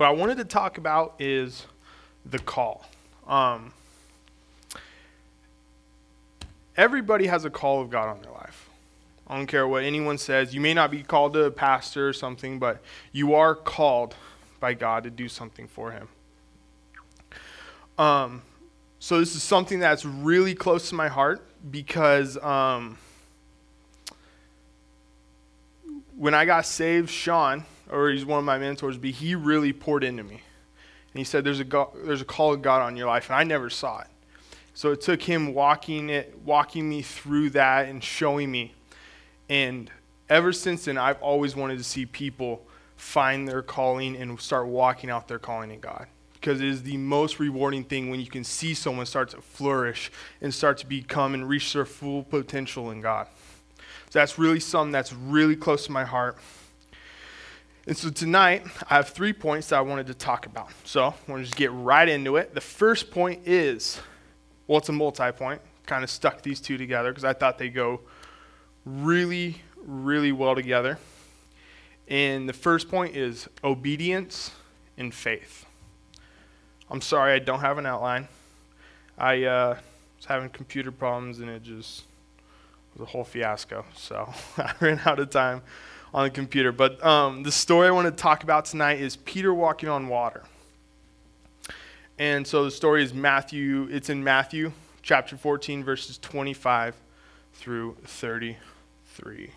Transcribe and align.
what 0.00 0.06
I 0.06 0.12
wanted 0.12 0.38
to 0.38 0.46
talk 0.46 0.78
about 0.78 1.16
is 1.18 1.66
the 2.24 2.38
call. 2.38 2.86
Um, 3.28 3.74
everybody 6.74 7.26
has 7.26 7.44
a 7.44 7.50
call 7.50 7.82
of 7.82 7.90
God 7.90 8.08
on 8.08 8.22
their 8.22 8.32
life. 8.32 8.70
I 9.26 9.36
don't 9.36 9.46
care 9.46 9.68
what 9.68 9.84
anyone 9.84 10.16
says. 10.16 10.54
You 10.54 10.62
may 10.62 10.72
not 10.72 10.90
be 10.90 11.02
called 11.02 11.34
to 11.34 11.44
a 11.44 11.50
pastor 11.50 12.08
or 12.08 12.14
something, 12.14 12.58
but 12.58 12.80
you 13.12 13.34
are 13.34 13.54
called 13.54 14.14
by 14.58 14.72
God 14.72 15.04
to 15.04 15.10
do 15.10 15.28
something 15.28 15.68
for 15.68 15.92
Him. 15.92 16.08
Um, 17.98 18.40
so 19.00 19.20
this 19.20 19.36
is 19.36 19.42
something 19.42 19.80
that's 19.80 20.06
really 20.06 20.54
close 20.54 20.88
to 20.88 20.94
my 20.94 21.08
heart 21.08 21.46
because 21.70 22.38
um, 22.38 22.96
when 26.16 26.32
I 26.32 26.46
got 26.46 26.64
saved, 26.64 27.10
Sean, 27.10 27.66
or 27.90 28.10
he's 28.10 28.24
one 28.24 28.38
of 28.38 28.44
my 28.44 28.58
mentors, 28.58 28.96
but 28.96 29.10
he 29.10 29.34
really 29.34 29.72
poured 29.72 30.04
into 30.04 30.22
me. 30.22 30.42
And 31.12 31.18
he 31.18 31.24
said, 31.24 31.44
there's 31.44 31.60
a, 31.60 31.64
go- 31.64 31.92
there's 32.04 32.20
a 32.20 32.26
call 32.26 32.54
of 32.54 32.62
God 32.62 32.82
on 32.82 32.96
your 32.96 33.08
life, 33.08 33.28
and 33.28 33.36
I 33.36 33.44
never 33.44 33.68
saw 33.68 34.00
it. 34.00 34.06
So 34.74 34.92
it 34.92 35.00
took 35.00 35.22
him 35.22 35.52
walking 35.52 36.08
it, 36.08 36.38
walking 36.44 36.88
me 36.88 37.02
through 37.02 37.50
that 37.50 37.88
and 37.88 38.02
showing 38.02 38.50
me. 38.50 38.74
And 39.48 39.90
ever 40.28 40.52
since 40.52 40.84
then, 40.84 40.96
I've 40.96 41.20
always 41.20 41.56
wanted 41.56 41.78
to 41.78 41.84
see 41.84 42.06
people 42.06 42.64
find 42.96 43.48
their 43.48 43.62
calling 43.62 44.14
and 44.16 44.40
start 44.40 44.68
walking 44.68 45.10
out 45.10 45.26
their 45.26 45.38
calling 45.38 45.70
in 45.70 45.80
God. 45.80 46.06
Because 46.34 46.60
it 46.60 46.68
is 46.68 46.82
the 46.84 46.96
most 46.96 47.38
rewarding 47.38 47.84
thing 47.84 48.08
when 48.08 48.20
you 48.20 48.26
can 48.26 48.44
see 48.44 48.72
someone 48.72 49.04
start 49.04 49.30
to 49.30 49.42
flourish 49.42 50.10
and 50.40 50.54
start 50.54 50.78
to 50.78 50.86
become 50.86 51.34
and 51.34 51.48
reach 51.48 51.72
their 51.72 51.84
full 51.84 52.22
potential 52.22 52.90
in 52.90 53.00
God. 53.00 53.26
So 54.08 54.18
that's 54.18 54.38
really 54.38 54.60
something 54.60 54.92
that's 54.92 55.12
really 55.12 55.56
close 55.56 55.84
to 55.86 55.92
my 55.92 56.04
heart. 56.04 56.38
And 57.90 57.98
so 57.98 58.08
tonight, 58.08 58.64
I 58.88 58.94
have 58.94 59.08
three 59.08 59.32
points 59.32 59.70
that 59.70 59.78
I 59.78 59.80
wanted 59.80 60.06
to 60.06 60.14
talk 60.14 60.46
about. 60.46 60.68
So 60.84 61.06
I 61.06 61.12
want 61.28 61.40
to 61.40 61.42
just 61.42 61.56
get 61.56 61.72
right 61.72 62.08
into 62.08 62.36
it. 62.36 62.54
The 62.54 62.60
first 62.60 63.10
point 63.10 63.48
is 63.48 63.98
well, 64.68 64.78
it's 64.78 64.88
a 64.88 64.92
multi 64.92 65.32
point. 65.32 65.60
Kind 65.86 66.04
of 66.04 66.08
stuck 66.08 66.40
these 66.42 66.60
two 66.60 66.78
together 66.78 67.10
because 67.10 67.24
I 67.24 67.32
thought 67.32 67.58
they 67.58 67.68
go 67.68 68.02
really, 68.84 69.60
really 69.84 70.30
well 70.30 70.54
together. 70.54 71.00
And 72.06 72.48
the 72.48 72.52
first 72.52 72.88
point 72.88 73.16
is 73.16 73.48
obedience 73.64 74.52
and 74.96 75.12
faith. 75.12 75.66
I'm 76.88 77.00
sorry, 77.00 77.32
I 77.32 77.40
don't 77.40 77.58
have 77.58 77.76
an 77.76 77.86
outline. 77.86 78.28
I 79.18 79.42
uh, 79.42 79.76
was 80.16 80.26
having 80.26 80.48
computer 80.50 80.92
problems 80.92 81.40
and 81.40 81.50
it 81.50 81.64
just 81.64 82.04
was 82.94 83.02
a 83.02 83.10
whole 83.10 83.24
fiasco. 83.24 83.84
So 83.96 84.32
I 84.58 84.74
ran 84.78 85.00
out 85.04 85.18
of 85.18 85.30
time 85.30 85.62
on 86.12 86.24
the 86.24 86.30
computer. 86.30 86.72
But 86.72 87.04
um, 87.04 87.42
the 87.42 87.52
story 87.52 87.88
I 87.88 87.90
want 87.90 88.06
to 88.06 88.22
talk 88.22 88.42
about 88.42 88.64
tonight 88.64 89.00
is 89.00 89.16
Peter 89.16 89.52
walking 89.54 89.88
on 89.88 90.08
water. 90.08 90.42
And 92.18 92.46
so 92.46 92.64
the 92.64 92.70
story 92.70 93.02
is 93.02 93.14
Matthew, 93.14 93.88
it's 93.90 94.10
in 94.10 94.22
Matthew 94.22 94.72
chapter 95.02 95.36
14, 95.36 95.82
verses 95.82 96.18
25 96.18 96.94
through 97.54 97.96
33. 98.04 99.36
Give 99.36 99.46
you 99.46 99.48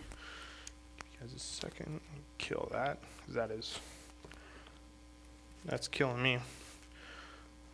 guys 1.20 1.34
a 1.36 1.40
second. 1.40 2.00
Kill 2.38 2.70
that. 2.72 3.00
Because 3.18 3.36
that 3.36 3.52
is, 3.52 3.80
that's 5.66 5.88
killing 5.88 6.22
me. 6.22 6.40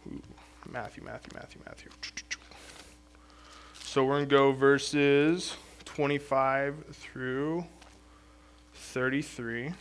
Ooh, 0.08 0.21
Matthew, 0.71 1.03
Matthew, 1.03 1.31
Matthew, 1.36 1.61
Matthew. 1.66 1.89
So 3.83 4.05
we're 4.05 4.17
going 4.17 4.30
to 4.30 4.36
go 4.36 4.52
verses 4.52 5.55
25 5.86 6.86
through 6.93 7.66
33. 8.89 9.71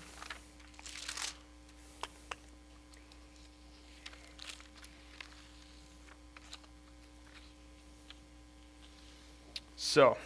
So, 9.76 10.08
I'm 10.10 10.16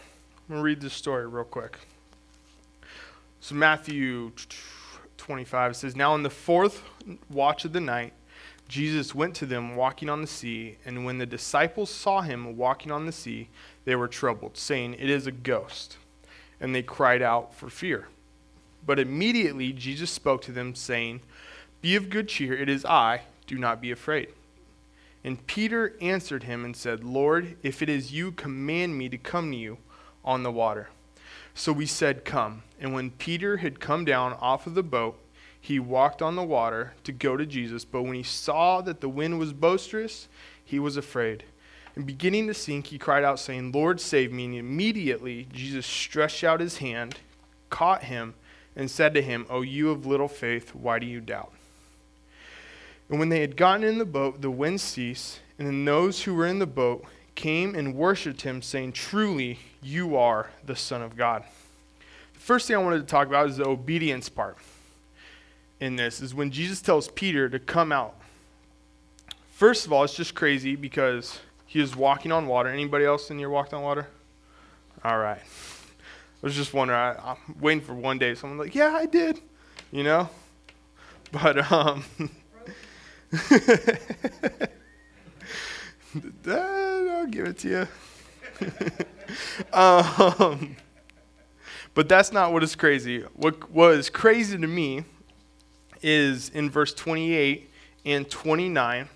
going 0.49 0.59
to 0.59 0.63
read 0.63 0.81
this 0.81 0.93
story 0.93 1.25
real 1.25 1.45
quick. 1.45 1.77
So, 3.39 3.55
Matthew 3.55 4.33
25 5.15 5.77
says, 5.77 5.95
Now 5.95 6.13
in 6.15 6.23
the 6.23 6.29
fourth 6.29 6.83
watch 7.29 7.63
of 7.63 7.71
the 7.71 7.79
night, 7.79 8.11
Jesus 8.67 9.15
went 9.15 9.33
to 9.35 9.45
them 9.45 9.77
walking 9.77 10.09
on 10.09 10.19
the 10.19 10.27
sea, 10.27 10.75
and 10.85 11.05
when 11.05 11.19
the 11.19 11.25
disciples 11.25 11.89
saw 11.89 12.19
him 12.19 12.57
walking 12.57 12.91
on 12.91 13.05
the 13.05 13.13
sea, 13.13 13.47
they 13.85 13.95
were 13.95 14.09
troubled, 14.09 14.57
saying, 14.57 14.95
It 14.95 15.09
is 15.09 15.25
a 15.25 15.31
ghost. 15.31 15.97
And 16.59 16.75
they 16.75 16.83
cried 16.83 17.21
out 17.21 17.55
for 17.55 17.69
fear. 17.69 18.09
But 18.85 18.99
immediately 18.99 19.73
Jesus 19.73 20.11
spoke 20.11 20.41
to 20.43 20.51
them, 20.51 20.75
saying, 20.75 21.21
Be 21.81 21.95
of 21.95 22.09
good 22.09 22.27
cheer, 22.27 22.53
it 22.53 22.69
is 22.69 22.85
I, 22.85 23.21
do 23.47 23.57
not 23.57 23.81
be 23.81 23.91
afraid. 23.91 24.29
And 25.23 25.45
Peter 25.47 25.95
answered 26.01 26.43
him 26.43 26.65
and 26.65 26.75
said, 26.75 27.03
Lord, 27.03 27.55
if 27.63 27.81
it 27.81 27.89
is 27.89 28.11
you, 28.11 28.31
command 28.31 28.97
me 28.97 29.07
to 29.09 29.17
come 29.17 29.51
to 29.51 29.57
you 29.57 29.77
on 30.25 30.43
the 30.43 30.51
water. 30.51 30.89
So 31.55 31.71
we 31.71 31.85
said, 31.85 32.25
Come. 32.25 32.63
And 32.79 32.93
when 32.93 33.11
Peter 33.11 33.57
had 33.57 33.79
come 33.79 34.03
down 34.03 34.33
off 34.33 34.67
of 34.67 34.75
the 34.75 34.83
boat, 34.83 35.17
he 35.59 35.79
walked 35.79 36.21
on 36.21 36.35
the 36.35 36.43
water 36.43 36.93
to 37.05 37.13
go 37.13 37.37
to 37.37 37.45
Jesus. 37.45 37.85
But 37.85 38.03
when 38.03 38.15
he 38.15 38.23
saw 38.23 38.81
that 38.81 38.99
the 38.99 39.07
wind 39.07 39.39
was 39.39 39.53
boisterous, 39.53 40.27
he 40.63 40.77
was 40.77 40.97
afraid. 40.97 41.45
And 41.95 42.05
beginning 42.05 42.47
to 42.47 42.53
sink, 42.53 42.87
he 42.87 42.97
cried 42.97 43.23
out, 43.23 43.39
saying, 43.39 43.71
Lord, 43.71 44.01
save 44.01 44.33
me. 44.33 44.45
And 44.45 44.55
immediately 44.55 45.47
Jesus 45.53 45.85
stretched 45.85 46.43
out 46.43 46.59
his 46.59 46.79
hand, 46.79 47.19
caught 47.69 48.03
him, 48.03 48.33
and 48.75 48.89
said 48.89 49.13
to 49.13 49.21
him, 49.21 49.45
O 49.49 49.61
you 49.61 49.91
of 49.91 50.05
little 50.05 50.27
faith, 50.27 50.73
why 50.73 50.99
do 50.99 51.05
you 51.05 51.21
doubt? 51.21 51.51
And 53.09 53.19
when 53.19 53.29
they 53.29 53.41
had 53.41 53.57
gotten 53.57 53.83
in 53.83 53.97
the 53.97 54.05
boat, 54.05 54.41
the 54.41 54.51
wind 54.51 54.81
ceased, 54.81 55.39
and 55.59 55.67
then 55.67 55.85
those 55.85 56.23
who 56.23 56.33
were 56.33 56.47
in 56.47 56.59
the 56.59 56.65
boat 56.65 57.05
came 57.35 57.75
and 57.75 57.95
worshipped 57.95 58.41
him, 58.41 58.61
saying, 58.61 58.93
Truly, 58.93 59.59
you 59.81 60.15
are 60.15 60.49
the 60.65 60.75
Son 60.75 61.01
of 61.01 61.15
God. 61.15 61.43
The 62.33 62.39
first 62.39 62.67
thing 62.67 62.75
I 62.75 62.79
wanted 62.79 62.99
to 62.99 63.05
talk 63.05 63.27
about 63.27 63.49
is 63.49 63.57
the 63.57 63.67
obedience 63.67 64.29
part 64.29 64.57
in 65.79 65.95
this, 65.95 66.21
is 66.21 66.33
when 66.33 66.49
Jesus 66.49 66.81
tells 66.81 67.07
Peter 67.09 67.49
to 67.49 67.59
come 67.59 67.91
out. 67.91 68.15
First 69.51 69.85
of 69.85 69.93
all, 69.93 70.03
it's 70.03 70.15
just 70.15 70.33
crazy 70.33 70.75
because 70.75 71.39
he 71.65 71.79
was 71.79 71.95
walking 71.95 72.31
on 72.31 72.47
water. 72.47 72.69
Anybody 72.69 73.05
else 73.05 73.29
in 73.29 73.37
here 73.37 73.49
walked 73.49 73.73
on 73.73 73.81
water? 73.81 74.07
All 75.03 75.17
right. 75.17 75.41
I 76.43 76.45
was 76.45 76.55
just 76.55 76.73
wondering. 76.73 76.99
I, 76.99 77.31
am 77.31 77.37
waiting 77.61 77.79
for 77.79 77.93
one 77.93 78.19
day 78.19 78.35
someone 78.35 78.59
like, 78.59 78.75
yeah, 78.75 78.93
I 78.93 79.05
did, 79.05 79.39
you 79.93 80.03
know. 80.03 80.29
But 81.31 81.71
um, 81.71 82.03
I'll 86.45 87.27
give 87.27 87.47
it 87.47 87.57
to 87.59 87.69
you. 87.69 87.87
um, 89.73 90.75
but 91.93 92.09
that's 92.09 92.33
not 92.33 92.51
what 92.51 92.61
is 92.61 92.75
crazy. 92.75 93.21
What, 93.35 93.55
is 93.93 94.09
crazy 94.09 94.57
to 94.57 94.67
me 94.67 95.05
is 96.01 96.49
in 96.49 96.69
verse 96.69 96.93
28 96.93 97.71
and 98.03 98.29
29 98.29 99.07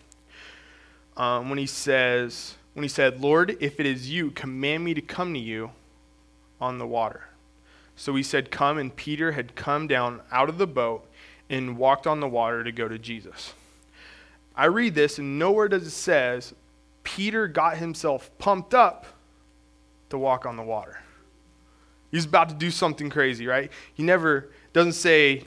um, 1.17 1.49
when 1.49 1.59
he 1.59 1.65
says, 1.65 2.55
when 2.73 2.83
he 2.83 2.89
said, 2.89 3.19
Lord, 3.19 3.57
if 3.59 3.81
it 3.81 3.85
is 3.85 4.09
you, 4.09 4.31
command 4.31 4.85
me 4.85 4.93
to 4.93 5.01
come 5.01 5.33
to 5.33 5.39
you 5.39 5.71
on 6.59 6.77
the 6.77 6.87
water. 6.87 7.27
So 7.95 8.15
he 8.15 8.23
said, 8.23 8.51
Come, 8.51 8.77
and 8.77 8.95
Peter 8.95 9.31
had 9.31 9.55
come 9.55 9.87
down 9.87 10.21
out 10.31 10.49
of 10.49 10.57
the 10.57 10.67
boat 10.67 11.07
and 11.49 11.77
walked 11.77 12.05
on 12.05 12.19
the 12.19 12.27
water 12.27 12.63
to 12.63 12.71
go 12.71 12.87
to 12.87 12.99
Jesus. 12.99 13.53
I 14.55 14.65
read 14.65 14.95
this, 14.95 15.19
and 15.19 15.37
nowhere 15.37 15.67
does 15.67 15.85
it 15.85 15.91
says 15.91 16.53
Peter 17.03 17.47
got 17.47 17.77
himself 17.77 18.29
pumped 18.37 18.73
up 18.73 19.05
to 20.09 20.17
walk 20.17 20.45
on 20.45 20.55
the 20.55 20.63
water. 20.63 20.99
He's 22.11 22.25
about 22.25 22.49
to 22.49 22.55
do 22.55 22.71
something 22.71 23.09
crazy, 23.09 23.47
right? 23.47 23.71
He 23.93 24.03
never 24.03 24.49
doesn't 24.73 24.93
say 24.93 25.43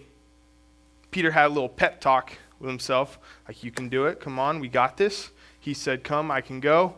Peter 1.11 1.31
had 1.31 1.47
a 1.47 1.49
little 1.49 1.69
pep 1.69 2.01
talk 2.01 2.33
with 2.59 2.69
himself, 2.69 3.19
like 3.49 3.65
you 3.65 3.71
can 3.71 3.89
do 3.89 4.07
it. 4.07 4.21
Come 4.21 4.39
on, 4.39 4.61
we 4.61 4.69
got 4.69 4.97
this. 4.97 5.31
He 5.59 5.75
said, 5.75 6.05
"Come, 6.05 6.31
I 6.31 6.41
can 6.41 6.61
go." 6.61 6.95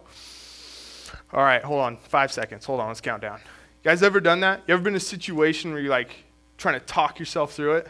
All 1.33 1.43
right, 1.43 1.63
hold 1.63 1.81
on, 1.81 1.97
five 1.97 2.33
seconds. 2.33 2.65
Hold 2.67 2.81
on, 2.81 2.89
let's 2.89 3.01
count 3.01 3.23
down. 3.23 3.41
You 3.83 3.91
guys 3.91 4.05
ever 4.05 4.21
done 4.21 4.41
that? 4.41 4.63
You 4.69 4.75
ever 4.75 4.83
been 4.83 4.93
in 4.93 4.99
a 4.99 5.01
situation 5.01 5.73
where 5.73 5.81
you're 5.81 5.91
like 5.91 6.15
trying 6.57 6.79
to 6.79 6.87
talk 6.87 7.19
yourself 7.19 7.53
through 7.53 7.79
it? 7.79 7.89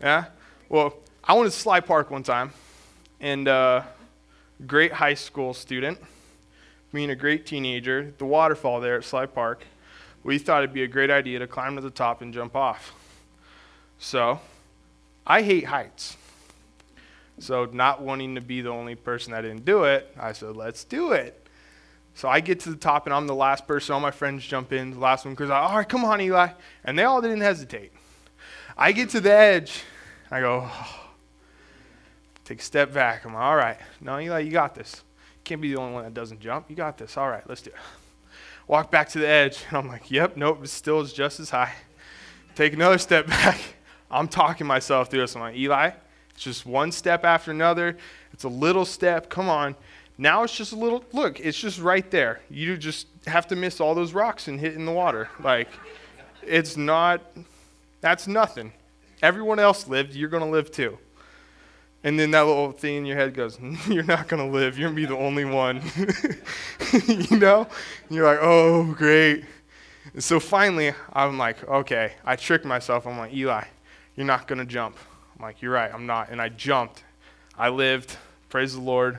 Yeah. 0.00 0.24
Well, 0.68 0.96
I 1.22 1.34
went 1.34 1.50
to 1.52 1.56
Sly 1.56 1.78
Park 1.78 2.10
one 2.10 2.24
time 2.24 2.52
and 3.20 3.46
uh, 3.46 3.82
great 4.66 4.92
high 4.92 5.14
school 5.14 5.54
student, 5.54 6.00
being 6.92 7.10
a 7.10 7.14
great 7.14 7.46
teenager, 7.46 8.12
the 8.18 8.24
waterfall 8.24 8.80
there 8.80 8.96
at 8.96 9.04
Sly 9.04 9.26
Park, 9.26 9.64
we 10.24 10.36
thought 10.36 10.64
it'd 10.64 10.74
be 10.74 10.82
a 10.82 10.88
great 10.88 11.10
idea 11.10 11.38
to 11.38 11.46
climb 11.46 11.76
to 11.76 11.80
the 11.80 11.90
top 11.90 12.20
and 12.20 12.34
jump 12.34 12.56
off. 12.56 12.92
So, 13.98 14.40
I 15.24 15.42
hate 15.42 15.66
heights. 15.66 16.16
So, 17.38 17.66
not 17.66 18.02
wanting 18.02 18.34
to 18.34 18.40
be 18.40 18.62
the 18.62 18.70
only 18.70 18.96
person 18.96 19.32
that 19.32 19.42
didn't 19.42 19.64
do 19.64 19.84
it, 19.84 20.12
I 20.18 20.32
said, 20.32 20.56
let's 20.56 20.82
do 20.82 21.12
it. 21.12 21.45
So 22.16 22.28
I 22.28 22.40
get 22.40 22.58
to 22.60 22.70
the 22.70 22.76
top 22.76 23.06
and 23.06 23.14
I'm 23.14 23.28
the 23.28 23.34
last 23.34 23.68
person. 23.68 23.94
All 23.94 24.00
my 24.00 24.10
friends 24.10 24.44
jump 24.44 24.72
in. 24.72 24.90
The 24.90 24.98
last 24.98 25.24
one 25.24 25.34
goes, 25.34 25.50
all 25.50 25.76
right, 25.76 25.88
come 25.88 26.04
on, 26.04 26.20
Eli. 26.20 26.48
And 26.82 26.98
they 26.98 27.04
all 27.04 27.22
didn't 27.22 27.42
hesitate. 27.42 27.92
I 28.76 28.90
get 28.90 29.10
to 29.10 29.20
the 29.20 29.32
edge. 29.32 29.84
I 30.30 30.40
go, 30.40 30.68
oh, 30.68 31.06
Take 32.46 32.60
a 32.60 32.62
step 32.62 32.92
back. 32.92 33.24
I'm 33.24 33.34
like, 33.34 33.42
all 33.42 33.56
right. 33.56 33.76
No, 34.00 34.20
Eli, 34.20 34.38
you 34.38 34.52
got 34.52 34.72
this. 34.72 35.02
Can't 35.42 35.60
be 35.60 35.74
the 35.74 35.80
only 35.80 35.94
one 35.94 36.04
that 36.04 36.14
doesn't 36.14 36.38
jump. 36.38 36.70
You 36.70 36.76
got 36.76 36.96
this. 36.96 37.16
All 37.16 37.28
right, 37.28 37.42
let's 37.48 37.60
do 37.60 37.70
it. 37.70 37.76
Walk 38.68 38.92
back 38.92 39.08
to 39.10 39.18
the 39.18 39.26
edge. 39.26 39.64
And 39.68 39.78
I'm 39.78 39.88
like, 39.88 40.12
yep, 40.12 40.36
nope, 40.36 40.60
it 40.62 40.68
still 40.68 41.00
is 41.00 41.12
just 41.12 41.40
as 41.40 41.50
high. 41.50 41.72
Take 42.54 42.72
another 42.72 42.98
step 42.98 43.26
back. 43.26 43.58
I'm 44.12 44.28
talking 44.28 44.64
myself 44.64 45.10
through 45.10 45.22
this. 45.22 45.34
I'm 45.34 45.40
like, 45.40 45.56
Eli, 45.56 45.90
it's 46.30 46.44
just 46.44 46.64
one 46.64 46.92
step 46.92 47.24
after 47.24 47.50
another. 47.50 47.96
It's 48.32 48.44
a 48.44 48.48
little 48.48 48.84
step. 48.84 49.28
Come 49.28 49.48
on. 49.48 49.74
Now 50.18 50.42
it's 50.42 50.56
just 50.56 50.72
a 50.72 50.76
little, 50.76 51.04
look, 51.12 51.40
it's 51.40 51.58
just 51.58 51.80
right 51.80 52.10
there. 52.10 52.40
You 52.48 52.76
just 52.76 53.06
have 53.26 53.46
to 53.48 53.56
miss 53.56 53.80
all 53.80 53.94
those 53.94 54.12
rocks 54.12 54.48
and 54.48 54.58
hit 54.58 54.74
in 54.74 54.86
the 54.86 54.92
water. 54.92 55.28
Like, 55.42 55.68
it's 56.42 56.76
not, 56.76 57.20
that's 58.00 58.26
nothing. 58.26 58.72
Everyone 59.22 59.58
else 59.58 59.88
lived, 59.88 60.14
you're 60.14 60.28
going 60.28 60.42
to 60.42 60.48
live 60.48 60.70
too. 60.70 60.98
And 62.04 62.18
then 62.18 62.30
that 62.30 62.42
little 62.42 62.70
thing 62.70 62.96
in 62.96 63.06
your 63.06 63.16
head 63.16 63.34
goes, 63.34 63.58
You're 63.88 64.04
not 64.04 64.28
going 64.28 64.44
to 64.44 64.56
live. 64.56 64.78
You're 64.78 64.90
going 64.90 64.96
to 64.96 65.02
be 65.02 65.06
the 65.06 65.20
only 65.20 65.44
one. 65.44 65.82
you 67.08 67.36
know? 67.38 67.66
And 68.08 68.16
you're 68.16 68.24
like, 68.24 68.38
Oh, 68.40 68.94
great. 68.94 69.44
And 70.12 70.22
so 70.22 70.38
finally, 70.38 70.92
I'm 71.12 71.36
like, 71.36 71.66
Okay. 71.68 72.12
I 72.24 72.36
tricked 72.36 72.64
myself. 72.64 73.06
I'm 73.06 73.18
like, 73.18 73.34
Eli, 73.34 73.64
you're 74.14 74.26
not 74.26 74.46
going 74.46 74.60
to 74.60 74.64
jump. 74.64 74.96
I'm 75.36 75.42
like, 75.42 75.60
You're 75.60 75.72
right. 75.72 75.92
I'm 75.92 76.06
not. 76.06 76.28
And 76.30 76.40
I 76.40 76.48
jumped. 76.48 77.02
I 77.58 77.70
lived. 77.70 78.16
Praise 78.50 78.74
the 78.74 78.80
Lord. 78.80 79.18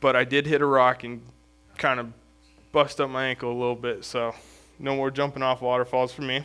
But 0.00 0.16
I 0.16 0.24
did 0.24 0.46
hit 0.46 0.60
a 0.62 0.66
rock 0.66 1.04
and 1.04 1.22
kind 1.76 2.00
of 2.00 2.12
bust 2.72 3.00
up 3.00 3.10
my 3.10 3.26
ankle 3.26 3.50
a 3.50 3.58
little 3.58 3.76
bit. 3.76 4.04
So 4.04 4.34
no 4.78 4.96
more 4.96 5.10
jumping 5.10 5.42
off 5.42 5.60
waterfalls 5.60 6.12
for 6.12 6.22
me. 6.22 6.44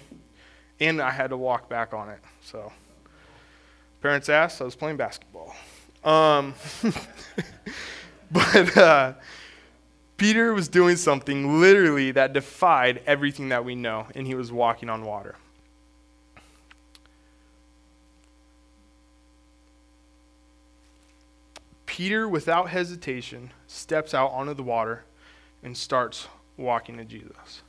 And 0.80 1.02
I 1.02 1.12
had 1.12 1.30
to 1.30 1.38
walk 1.38 1.70
back 1.70 1.94
on 1.94 2.10
it. 2.10 2.20
So. 2.42 2.72
Parents 4.06 4.30
asked, 4.30 4.62
I 4.62 4.66
was 4.66 4.76
playing 4.76 4.98
basketball. 4.98 5.56
Um, 6.04 6.54
but 8.32 8.78
uh, 8.78 9.14
Peter 10.16 10.54
was 10.54 10.68
doing 10.68 10.96
something 10.96 11.60
literally 11.60 12.12
that 12.12 12.32
defied 12.32 13.02
everything 13.08 13.50
that 13.50 13.66
we 13.66 13.74
know, 13.74 14.06
and 14.14 14.28
he 14.28 14.36
was 14.36 14.52
walking 14.52 14.92
on 14.92 15.04
water. 15.06 15.34
Peter, 21.96 22.28
without 22.28 22.72
hesitation, 22.72 23.52
steps 23.68 24.14
out 24.14 24.30
onto 24.32 24.54
the 24.54 24.62
water 24.62 25.06
and 25.64 25.78
starts 25.78 26.28
walking 26.58 26.98
to 26.98 27.06
Jesus. 27.06 27.62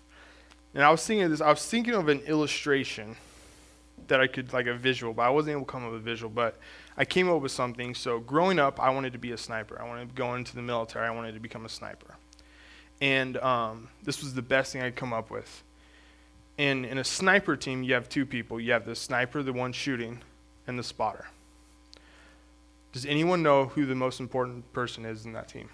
And 0.75 0.83
I 0.83 0.91
was 0.91 1.07
thinking 1.07 1.23
of 1.23 1.31
this, 1.31 1.41
I 1.41 1.49
was 1.49 1.65
thinking 1.65 1.95
of 1.95 2.09
an 2.09 2.19
illustration 2.23 3.15
that 4.09 4.21
I 4.21 4.27
could 4.27 4.53
like 4.53 4.67
a 4.67 4.75
visual, 4.75 5.13
but 5.13 5.23
I 5.23 5.31
wasn't 5.31 5.53
able 5.53 5.65
to 5.65 5.71
come 5.71 5.85
up 5.85 5.93
with 5.93 6.01
a 6.01 6.05
visual. 6.05 6.29
But 6.29 6.57
I 6.97 7.05
came 7.05 7.31
up 7.31 7.41
with 7.41 7.53
something. 7.53 7.95
So 7.95 8.19
growing 8.19 8.59
up, 8.59 8.81
I 8.81 8.91
wanted 8.91 9.13
to 9.13 9.19
be 9.21 9.31
a 9.31 9.39
sniper. 9.39 9.81
I 9.81 9.87
wanted 9.87 10.09
to 10.09 10.15
go 10.17 10.35
into 10.35 10.57
the 10.57 10.63
military. 10.63 11.07
I 11.07 11.13
wanted 11.13 11.35
to 11.35 11.41
become 11.41 11.65
a 11.65 11.69
sniper, 11.69 12.17
and 13.01 13.37
um, 13.37 13.91
this 14.03 14.25
was 14.25 14.35
the 14.35 14.43
best 14.43 14.73
thing 14.73 14.83
I'd 14.83 14.97
come 14.97 15.13
up 15.13 15.31
with. 15.31 15.63
And 16.59 16.85
in 16.85 16.99
a 16.99 17.05
sniper 17.05 17.55
team, 17.55 17.85
you 17.85 17.95
have 17.95 18.09
two 18.09 18.27
people. 18.27 18.59
You 18.59 18.73
have 18.73 18.87
the 18.87 18.97
sniper, 18.97 19.45
the 19.45 19.53
one 19.53 19.73
shooting, 19.73 20.19
and 20.67 20.77
the 20.77 20.83
spotter. 20.83 21.27
Does 22.97 23.05
anyone 23.05 23.43
know 23.43 23.67
who 23.67 23.85
the 23.85 23.95
most 23.95 24.21
important 24.21 24.73
person 24.73 25.05
is 25.05 25.27
in 25.27 25.35
that 25.35 25.49
team? 25.49 25.69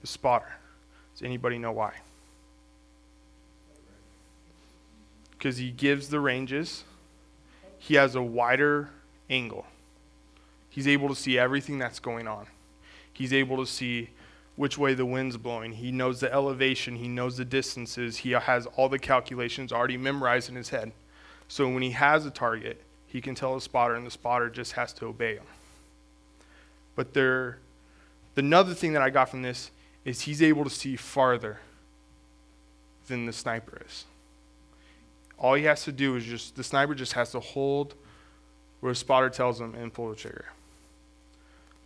The 0.00 0.08
spotter. 0.08 0.52
Does 1.12 1.22
anybody 1.22 1.56
know 1.56 1.70
why? 1.70 1.94
Because 5.30 5.56
he 5.56 5.70
gives 5.70 6.08
the 6.08 6.18
ranges 6.18 6.82
he 7.78 7.94
has 7.94 8.16
a 8.16 8.22
wider 8.22 8.90
angle. 9.30 9.66
He's 10.68 10.88
able 10.88 11.08
to 11.10 11.14
see 11.14 11.38
everything 11.38 11.78
that's 11.78 12.00
going 12.00 12.26
on. 12.26 12.48
He's 13.12 13.32
able 13.32 13.58
to 13.58 13.66
see 13.70 14.10
which 14.56 14.76
way 14.76 14.94
the 14.94 15.06
wind's 15.06 15.36
blowing. 15.36 15.74
He 15.74 15.92
knows 15.92 16.18
the 16.18 16.32
elevation, 16.32 16.96
he 16.96 17.06
knows 17.06 17.36
the 17.36 17.44
distances. 17.44 18.16
He 18.16 18.32
has 18.32 18.66
all 18.74 18.88
the 18.88 18.98
calculations 18.98 19.72
already 19.72 19.96
memorized 19.96 20.48
in 20.48 20.56
his 20.56 20.70
head. 20.70 20.90
So 21.46 21.68
when 21.68 21.84
he 21.84 21.92
has 21.92 22.26
a 22.26 22.32
target, 22.32 22.82
he 23.06 23.20
can 23.20 23.36
tell 23.36 23.54
the 23.54 23.60
spotter, 23.60 23.94
and 23.94 24.04
the 24.04 24.10
spotter 24.10 24.50
just 24.50 24.72
has 24.72 24.92
to 24.94 25.06
obey 25.06 25.36
him. 25.36 25.44
But 26.96 27.14
there, 27.14 27.58
the 28.34 28.40
another 28.40 28.74
thing 28.74 28.92
that 28.92 29.02
I 29.02 29.10
got 29.10 29.28
from 29.28 29.42
this 29.42 29.70
is 30.04 30.22
he's 30.22 30.42
able 30.42 30.64
to 30.64 30.70
see 30.70 30.96
farther 30.96 31.58
than 33.06 33.26
the 33.26 33.32
sniper 33.32 33.82
is. 33.86 34.04
All 35.38 35.54
he 35.54 35.64
has 35.64 35.84
to 35.84 35.92
do 35.92 36.16
is 36.16 36.24
just, 36.24 36.56
the 36.56 36.64
sniper 36.64 36.94
just 36.94 37.14
has 37.14 37.32
to 37.32 37.40
hold 37.40 37.94
where 38.80 38.92
a 38.92 38.96
spotter 38.96 39.30
tells 39.30 39.60
him 39.60 39.74
and 39.74 39.92
pull 39.92 40.10
the 40.10 40.16
trigger. 40.16 40.46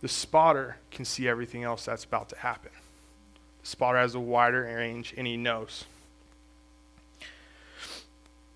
The 0.01 0.07
spotter 0.07 0.77
can 0.91 1.05
see 1.05 1.27
everything 1.27 1.63
else 1.63 1.85
that's 1.85 2.03
about 2.03 2.29
to 2.29 2.37
happen. 2.37 2.71
The 3.61 3.67
spotter 3.67 3.97
has 3.97 4.15
a 4.15 4.19
wider 4.19 4.63
range 4.63 5.13
and 5.17 5.25
he 5.25 5.37
knows. 5.37 5.85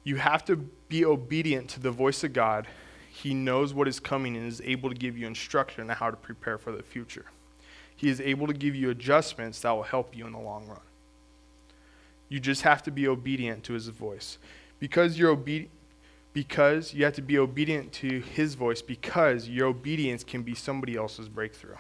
You 0.04 0.18
have 0.18 0.44
to 0.46 0.58
be 0.58 1.06
obedient 1.06 1.70
to 1.72 1.80
the 1.80 1.92
voice 1.92 2.24
of 2.24 2.34
God. 2.34 2.68
He 3.24 3.34
knows 3.34 3.74
what 3.74 3.88
is 3.88 4.02
coming 4.02 4.36
and 4.36 4.46
is 4.46 4.62
able 4.66 4.90
to 4.90 4.96
give 4.96 5.18
you 5.18 5.26
instruction 5.28 5.90
on 5.90 5.96
how 5.96 6.12
to 6.12 6.18
prepare 6.18 6.58
for 6.58 6.74
the 6.74 6.84
future. 6.84 7.28
He 7.96 8.10
is 8.10 8.20
able 8.20 8.48
to 8.48 8.54
give 8.54 8.76
you 8.76 8.90
adjustments 8.90 9.62
that 9.62 9.72
will 9.72 9.84
help 9.84 10.14
you 10.14 10.28
in 10.28 10.34
the 10.34 10.40
long 10.40 10.68
run. 10.68 10.82
You 12.28 12.42
just 12.42 12.64
have 12.64 12.84
to 12.84 12.92
be 12.92 13.08
obedient 13.08 13.64
to 13.64 13.74
his 13.76 13.88
voice 13.88 14.40
because 14.78 15.18
you're 15.18 15.30
obedient 15.30 15.72
because 16.34 16.94
you 16.94 17.06
have 17.06 17.14
to 17.14 17.22
be 17.22 17.38
obedient 17.38 17.94
to 17.94 18.20
his 18.20 18.56
voice 18.56 18.82
because 18.82 19.48
your 19.48 19.68
obedience 19.68 20.26
can 20.26 20.42
be 20.42 20.54
somebody 20.54 20.98
else's 20.98 21.30
breakthrough. 21.30 21.78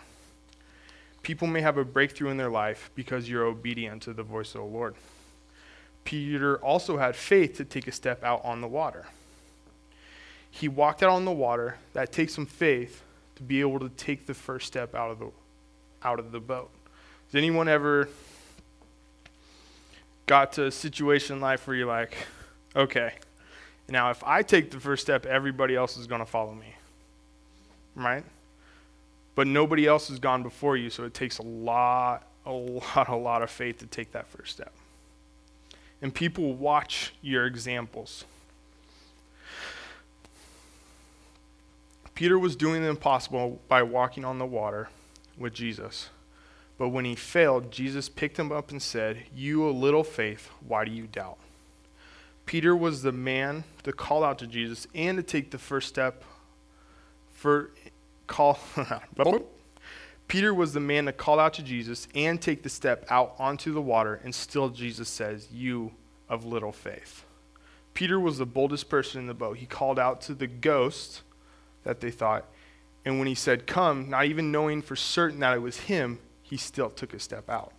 People 1.24 1.50
may 1.50 1.60
have 1.60 1.78
a 1.78 1.84
breakthrough 1.84 2.30
in 2.30 2.38
their 2.38 2.52
life 2.52 2.90
because 2.96 3.28
you're 3.28 3.44
obedient 3.44 4.04
to 4.04 4.14
the 4.14 4.24
voice 4.24 4.56
of 4.56 4.62
the 4.62 4.68
Lord. 4.68 4.96
Peter 6.06 6.56
also 6.60 7.00
had 7.00 7.18
faith 7.18 7.58
to 7.58 7.66
take 7.66 7.88
a 7.88 7.92
step 7.92 8.24
out 8.24 8.40
on 8.46 8.62
the 8.62 8.68
water. 8.70 9.08
He 10.56 10.68
walked 10.68 11.02
out 11.02 11.10
on 11.10 11.26
the 11.26 11.32
water. 11.32 11.78
That 11.94 12.12
takes 12.12 12.34
some 12.34 12.46
faith 12.46 13.02
to 13.38 13.44
be 13.44 13.62
able 13.62 13.80
to 13.80 13.90
take 13.90 14.28
the 14.28 14.34
first 14.34 14.68
step 14.68 14.94
out 14.94 15.12
of 15.12 15.20
the 15.20 15.32
out 16.04 16.20
of 16.20 16.32
the 16.32 16.40
boat. 16.40 16.70
Has 17.28 17.36
anyone 17.36 17.68
ever 17.68 18.08
got 20.28 20.54
to 20.54 20.66
a 20.66 20.72
situation 20.72 21.38
in 21.38 21.42
life 21.42 21.66
where 21.66 21.76
you're 21.76 21.88
like, 21.88 22.16
Okay. 22.76 23.14
Now, 23.90 24.10
if 24.10 24.24
I 24.24 24.42
take 24.44 24.72
the 24.72 24.80
first 24.80 25.04
step, 25.04 25.26
everybody 25.26 25.76
else 25.76 25.98
is 25.98 26.08
going 26.08 26.22
to 26.22 26.26
follow 26.26 26.54
me. 26.54 26.76
Right? 27.96 28.24
But 29.36 29.48
nobody 29.48 29.86
else 29.86 30.08
has 30.08 30.20
gone 30.20 30.44
before 30.44 30.78
you, 30.78 30.90
so 30.90 31.04
it 31.04 31.14
takes 31.14 31.40
a 31.40 31.44
lot, 31.44 32.28
a 32.46 32.52
lot, 32.52 33.10
a 33.10 33.16
lot 33.16 33.42
of 33.42 33.50
faith 33.50 33.80
to 33.80 33.86
take 33.86 34.12
that 34.14 34.28
first 34.28 34.54
step. 34.54 34.74
And 36.02 36.14
people 36.14 36.54
watch 36.54 37.14
your 37.22 37.46
examples. 37.46 38.26
Peter 42.16 42.38
was 42.38 42.56
doing 42.56 42.82
the 42.82 42.90
impossible 42.90 43.60
by 43.68 43.82
walking 43.82 44.24
on 44.24 44.38
the 44.38 44.46
water 44.46 44.90
with 45.38 45.54
Jesus. 45.54 46.10
But 46.78 46.90
when 46.90 47.06
he 47.06 47.16
failed, 47.16 47.72
Jesus 47.72 48.10
picked 48.10 48.38
him 48.38 48.52
up 48.52 48.72
and 48.72 48.82
said, 48.82 49.24
You, 49.34 49.68
a 49.68 49.72
little 49.72 50.04
faith, 50.04 50.50
why 50.66 50.86
do 50.86 50.92
you 50.92 51.08
doubt? 51.08 51.38
Peter 52.46 52.76
was 52.76 53.02
the 53.02 53.12
man 53.12 53.64
to 53.84 53.94
call 53.94 54.24
out 54.24 54.38
to 54.40 54.48
Jesus 54.48 54.88
and 54.94 55.18
to 55.18 55.24
take 55.24 55.52
the 55.52 55.58
first 55.58 55.88
step 55.88 56.24
for 57.32 57.72
call 58.28 58.60
Peter 60.28 60.54
was 60.54 60.74
the 60.74 60.80
man 60.80 61.06
to 61.06 61.12
call 61.12 61.40
out 61.40 61.54
to 61.54 61.62
Jesus 61.62 62.08
and 62.16 62.42
take 62.42 62.64
the 62.64 62.70
step 62.70 63.06
out 63.10 63.36
onto 63.38 63.74
the 63.74 63.82
water 63.82 64.20
and 64.24 64.34
still 64.34 64.70
Jesus 64.70 65.10
says, 65.10 65.48
"You 65.52 65.92
of 66.30 66.46
little 66.46 66.72
faith." 66.72 67.26
Peter 67.94 68.20
was 68.20 68.38
the 68.38 68.46
boldest 68.46 68.90
person 68.90 69.22
in 69.22 69.28
the 69.28 69.34
boat. 69.34 69.58
He 69.58 69.66
called 69.66 70.00
out 70.00 70.22
to 70.22 70.34
the 70.34 70.48
ghost 70.48 71.22
that 71.84 72.00
they 72.00 72.12
thought, 72.12 72.46
and 73.06 73.20
when 73.20 73.28
he 73.28 73.36
said, 73.36 73.68
"Come," 73.68 74.10
not 74.10 74.26
even 74.26 74.52
knowing 74.52 74.82
for 74.82 74.96
certain 74.96 75.40
that 75.40 75.56
it 75.56 75.62
was 75.62 75.78
him, 75.78 76.20
he 76.42 76.58
still 76.58 76.90
took 76.90 77.14
a 77.14 77.20
step 77.20 77.50
out. 77.50 77.74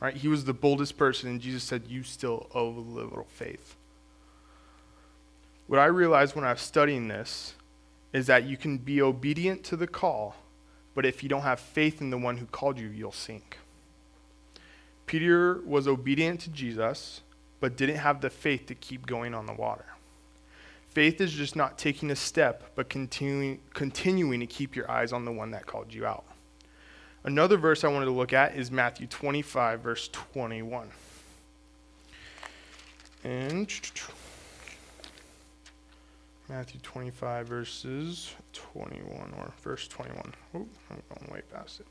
Right? 0.00 0.14
He 0.14 0.28
was 0.28 0.44
the 0.44 0.54
boldest 0.54 0.96
person, 0.96 1.28
and 1.28 1.40
Jesus 1.40 1.64
said, 1.64 1.82
You 1.88 2.04
still 2.04 2.48
owe 2.54 2.68
a 2.68 2.78
little 2.78 3.26
faith. 3.28 3.74
What 5.66 5.80
I 5.80 5.86
realized 5.86 6.36
when 6.36 6.44
I 6.44 6.52
was 6.52 6.60
studying 6.60 7.08
this 7.08 7.54
is 8.12 8.26
that 8.28 8.44
you 8.44 8.56
can 8.56 8.78
be 8.78 9.02
obedient 9.02 9.64
to 9.64 9.76
the 9.76 9.86
call, 9.88 10.36
but 10.94 11.04
if 11.04 11.22
you 11.22 11.28
don't 11.28 11.42
have 11.42 11.60
faith 11.60 12.00
in 12.00 12.10
the 12.10 12.18
one 12.18 12.36
who 12.36 12.46
called 12.46 12.78
you, 12.78 12.88
you'll 12.88 13.12
sink. 13.12 13.58
Peter 15.06 15.60
was 15.66 15.88
obedient 15.88 16.40
to 16.40 16.50
Jesus, 16.50 17.22
but 17.60 17.76
didn't 17.76 17.96
have 17.96 18.20
the 18.20 18.30
faith 18.30 18.66
to 18.66 18.74
keep 18.74 19.06
going 19.06 19.34
on 19.34 19.46
the 19.46 19.52
water. 19.52 19.86
Faith 20.98 21.20
is 21.20 21.32
just 21.32 21.54
not 21.54 21.78
taking 21.78 22.10
a 22.10 22.16
step, 22.16 22.72
but 22.74 22.88
continuing, 22.88 23.60
continuing 23.72 24.40
to 24.40 24.46
keep 24.46 24.74
your 24.74 24.90
eyes 24.90 25.12
on 25.12 25.24
the 25.24 25.30
one 25.30 25.52
that 25.52 25.64
called 25.64 25.94
you 25.94 26.04
out. 26.04 26.24
Another 27.22 27.56
verse 27.56 27.84
I 27.84 27.88
wanted 27.88 28.06
to 28.06 28.10
look 28.10 28.32
at 28.32 28.56
is 28.56 28.72
Matthew 28.72 29.06
25, 29.06 29.78
verse 29.78 30.08
21. 30.08 30.88
And 33.22 33.70
Matthew 36.48 36.80
25, 36.82 37.46
verses 37.46 38.34
21, 38.52 39.34
or 39.38 39.52
verse 39.62 39.86
21. 39.86 40.34
Oh, 40.56 40.66
I'm 40.90 41.02
going 41.14 41.32
way 41.32 41.42
past 41.54 41.78
it. 41.78 41.86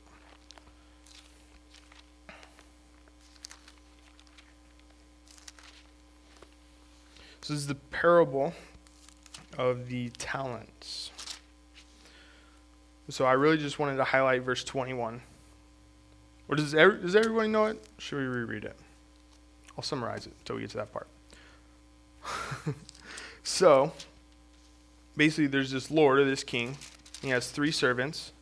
So 7.40 7.54
this 7.54 7.62
is 7.62 7.66
the 7.66 7.74
parable 7.74 8.52
of 9.58 9.88
the 9.88 10.08
talents. 10.10 11.10
So 13.10 13.26
I 13.26 13.32
really 13.32 13.58
just 13.58 13.78
wanted 13.78 13.96
to 13.96 14.04
highlight 14.04 14.42
verse 14.42 14.62
21. 14.62 15.20
Or 16.48 16.56
does, 16.56 16.74
every, 16.74 17.00
does 17.00 17.16
everybody 17.16 17.48
know 17.48 17.66
it? 17.66 17.82
Should 17.98 18.18
we 18.18 18.24
reread 18.24 18.64
it? 18.64 18.76
I'll 19.76 19.82
summarize 19.82 20.26
it 20.26 20.32
until 20.38 20.56
we 20.56 20.62
get 20.62 20.70
to 20.70 20.76
that 20.78 20.92
part. 20.92 21.08
so, 23.42 23.92
basically, 25.16 25.46
there's 25.46 25.72
this 25.72 25.90
lord 25.90 26.18
or 26.20 26.24
this 26.24 26.44
king. 26.44 26.76
He 27.20 27.28
has 27.30 27.50
three 27.50 27.72
servants. 27.72 28.32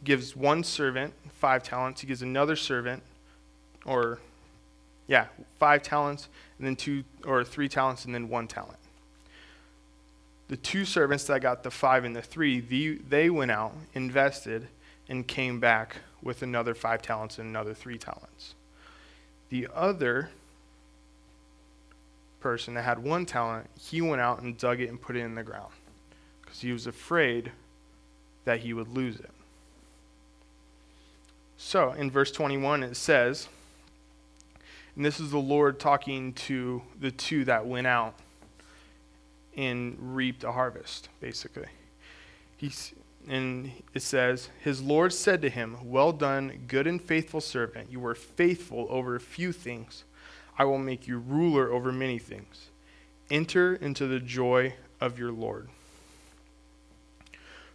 He 0.00 0.04
gives 0.04 0.34
one 0.34 0.64
servant 0.64 1.12
five 1.32 1.62
talents. 1.62 2.00
He 2.00 2.06
gives 2.06 2.22
another 2.22 2.56
servant, 2.56 3.02
or, 3.84 4.18
yeah, 5.06 5.26
five 5.58 5.82
talents, 5.82 6.28
and 6.58 6.66
then 6.66 6.76
two, 6.76 7.04
or 7.26 7.44
three 7.44 7.68
talents, 7.68 8.04
and 8.04 8.14
then 8.14 8.28
one 8.28 8.46
talent 8.46 8.78
the 10.48 10.56
two 10.56 10.84
servants 10.84 11.24
that 11.24 11.40
got 11.40 11.62
the 11.62 11.70
five 11.70 12.04
and 12.04 12.14
the 12.14 12.22
three, 12.22 12.60
the, 12.60 12.98
they 13.08 13.30
went 13.30 13.50
out, 13.50 13.74
invested, 13.94 14.68
and 15.08 15.26
came 15.26 15.60
back 15.60 15.96
with 16.22 16.42
another 16.42 16.74
five 16.74 17.02
talents 17.02 17.38
and 17.38 17.48
another 17.48 17.74
three 17.74 17.98
talents. 17.98 18.54
The 19.50 19.68
other 19.74 20.30
person 22.40 22.74
that 22.74 22.82
had 22.82 22.98
one 22.98 23.24
talent, 23.24 23.68
he 23.78 24.02
went 24.02 24.20
out 24.20 24.42
and 24.42 24.56
dug 24.58 24.80
it 24.80 24.88
and 24.88 25.00
put 25.00 25.16
it 25.16 25.20
in 25.20 25.34
the 25.34 25.42
ground 25.42 25.72
because 26.42 26.60
he 26.60 26.72
was 26.72 26.86
afraid 26.86 27.52
that 28.44 28.60
he 28.60 28.74
would 28.74 28.88
lose 28.88 29.18
it. 29.18 29.30
So 31.56 31.92
in 31.92 32.10
verse 32.10 32.30
21, 32.30 32.82
it 32.82 32.96
says, 32.96 33.48
and 34.96 35.04
this 35.04 35.18
is 35.18 35.30
the 35.30 35.38
Lord 35.38 35.80
talking 35.80 36.32
to 36.34 36.82
the 37.00 37.10
two 37.10 37.44
that 37.46 37.66
went 37.66 37.86
out 37.86 38.14
and 39.56 39.96
reaped 40.16 40.44
a 40.44 40.52
harvest, 40.52 41.08
basically. 41.20 41.68
He's, 42.56 42.92
and 43.28 43.72
it 43.94 44.02
says, 44.02 44.48
His 44.62 44.82
Lord 44.82 45.12
said 45.12 45.42
to 45.42 45.50
him, 45.50 45.76
Well 45.82 46.12
done, 46.12 46.64
good 46.66 46.86
and 46.86 47.00
faithful 47.00 47.40
servant. 47.40 47.90
You 47.90 48.00
were 48.00 48.14
faithful 48.14 48.86
over 48.90 49.16
a 49.16 49.20
few 49.20 49.52
things. 49.52 50.04
I 50.58 50.64
will 50.64 50.78
make 50.78 51.08
you 51.08 51.18
ruler 51.18 51.72
over 51.72 51.92
many 51.92 52.18
things. 52.18 52.68
Enter 53.30 53.74
into 53.74 54.06
the 54.06 54.20
joy 54.20 54.74
of 55.00 55.18
your 55.18 55.32
Lord. 55.32 55.68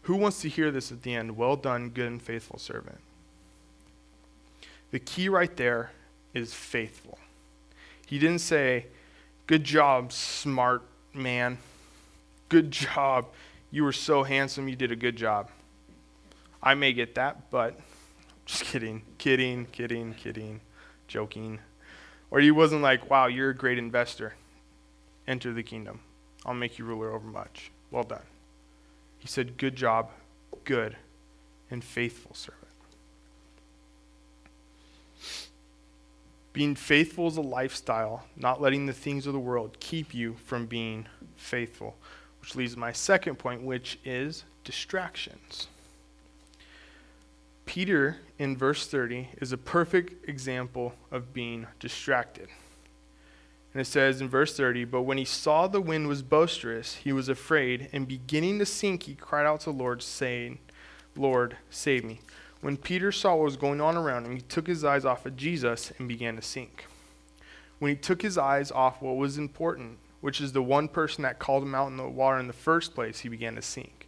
Who 0.04 0.16
wants 0.16 0.42
to 0.42 0.50
hear 0.50 0.72
this 0.72 0.92
at 0.92 1.04
the 1.04 1.14
end? 1.14 1.38
Well 1.38 1.56
done, 1.56 1.90
good 1.90 2.08
and 2.08 2.22
faithful 2.22 2.58
servant. 2.58 3.00
The 4.92 5.00
key 5.00 5.30
right 5.30 5.56
there 5.56 5.92
is 6.34 6.54
faithful. 6.54 7.20
He 8.06 8.18
didn't 8.18 8.40
say, 8.40 8.88
Good 9.46 9.64
job, 9.64 10.12
smart 10.12 10.84
man. 11.14 11.58
Good 12.50 12.72
job. 12.72 13.28
You 13.72 13.84
were 13.84 13.94
so 13.94 14.24
handsome. 14.24 14.68
You 14.68 14.76
did 14.76 14.92
a 14.92 14.96
good 14.96 15.16
job. 15.16 15.50
I 16.62 16.74
may 16.74 16.94
get 16.94 17.16
that, 17.16 17.50
but 17.52 17.80
just 18.46 18.66
kidding, 18.66 19.04
kidding, 19.18 19.68
kidding, 19.68 20.14
kidding, 20.16 20.62
joking. 21.08 21.60
Or 22.32 22.40
he 22.40 22.52
wasn't 22.52 22.82
like, 22.82 23.10
wow, 23.10 23.28
you're 23.28 23.52
a 23.52 23.56
great 23.56 23.78
investor. 23.78 24.34
Enter 25.28 25.54
the 25.54 25.64
kingdom. 25.64 26.02
I'll 26.46 26.54
make 26.54 26.80
you 26.80 26.86
ruler 26.86 27.14
over 27.14 27.28
much. 27.28 27.72
Well 27.92 28.04
done. 28.04 28.24
He 29.20 29.28
said, 29.28 29.58
good 29.58 29.76
job, 29.76 30.10
good 30.64 30.96
and 31.70 31.84
faithful 31.84 32.34
servant. 32.34 32.66
Being 36.52 36.76
faithful 36.76 37.28
is 37.28 37.38
a 37.38 37.42
lifestyle, 37.42 38.26
not 38.36 38.60
letting 38.60 38.86
the 38.86 38.94
things 38.94 39.28
of 39.28 39.34
the 39.34 39.40
world 39.40 39.80
keep 39.80 40.14
you 40.14 40.36
from 40.46 40.66
being 40.66 41.08
faithful. 41.36 41.96
Which 42.42 42.56
leads 42.56 42.74
to 42.74 42.80
my 42.80 42.92
second 42.92 43.38
point, 43.38 43.62
which 43.62 44.00
is 44.04 44.44
distractions. 44.64 45.68
Peter, 47.66 48.18
in 48.40 48.58
verse 48.58 48.88
30, 48.88 49.30
is 49.40 49.52
a 49.52 49.58
perfect 49.58 50.28
example 50.28 50.94
of 51.12 51.34
being 51.34 51.68
distracted. 51.80 52.48
And 53.74 53.82
it 53.82 53.86
says 53.86 54.22
in 54.22 54.28
verse 54.28 54.58
30, 54.58 54.86
But 54.86 55.04
when 55.04 55.20
he 55.20 55.26
saw 55.26 55.68
the 55.68 55.82
wind 55.82 56.08
was 56.08 56.24
boisterous, 56.24 56.96
he 56.96 57.14
was 57.14 57.30
afraid, 57.30 57.90
and 57.94 58.08
beginning 58.08 58.58
to 58.60 58.66
sink, 58.66 59.04
he 59.04 59.14
cried 59.14 59.46
out 59.46 59.60
to 59.62 59.72
the 59.72 59.78
Lord, 59.78 60.02
saying, 60.02 60.58
Lord, 61.16 61.58
save 61.70 62.04
me. 62.04 62.22
When 62.62 62.76
Peter 62.76 63.12
saw 63.12 63.36
what 63.36 63.46
was 63.46 63.58
going 63.58 63.80
on 63.80 63.96
around 63.96 64.26
him, 64.26 64.36
he 64.36 64.42
took 64.42 64.68
his 64.68 64.84
eyes 64.84 65.06
off 65.06 65.26
of 65.26 65.38
Jesus 65.38 65.92
and 65.98 66.08
began 66.08 66.36
to 66.36 66.42
sink. 66.42 66.86
When 67.78 67.90
he 67.90 67.96
took 67.96 68.22
his 68.22 68.38
eyes 68.38 68.72
off 68.72 69.02
what 69.02 69.16
was 69.16 69.38
important, 69.38 69.98
which 70.22 70.42
is 70.42 70.52
the 70.52 70.62
one 70.62 70.88
person 70.88 71.24
that 71.24 71.40
called 71.40 71.64
him 71.64 71.76
out 71.76 71.88
in 71.88 71.98
the 71.98 72.08
water 72.08 72.40
in 72.40 72.48
the 72.48 72.54
first 72.54 72.94
place, 72.94 73.20
he 73.20 73.30
began 73.30 73.56
to 73.56 73.62
sink. 73.62 74.08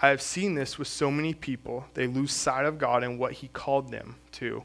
I 0.00 0.08
have 0.08 0.22
seen 0.22 0.54
this 0.54 0.78
with 0.78 0.88
so 0.88 1.10
many 1.10 1.34
people. 1.34 1.84
They 1.94 2.06
lose 2.06 2.32
sight 2.32 2.64
of 2.64 2.78
God 2.78 3.02
and 3.02 3.18
what 3.18 3.32
he 3.32 3.48
called 3.48 3.90
them 3.90 4.16
to, 4.32 4.62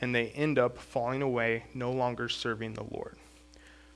and 0.00 0.14
they 0.14 0.28
end 0.28 0.58
up 0.58 0.78
falling 0.78 1.22
away, 1.22 1.64
no 1.74 1.90
longer 1.90 2.28
serving 2.28 2.74
the 2.74 2.84
Lord, 2.84 3.16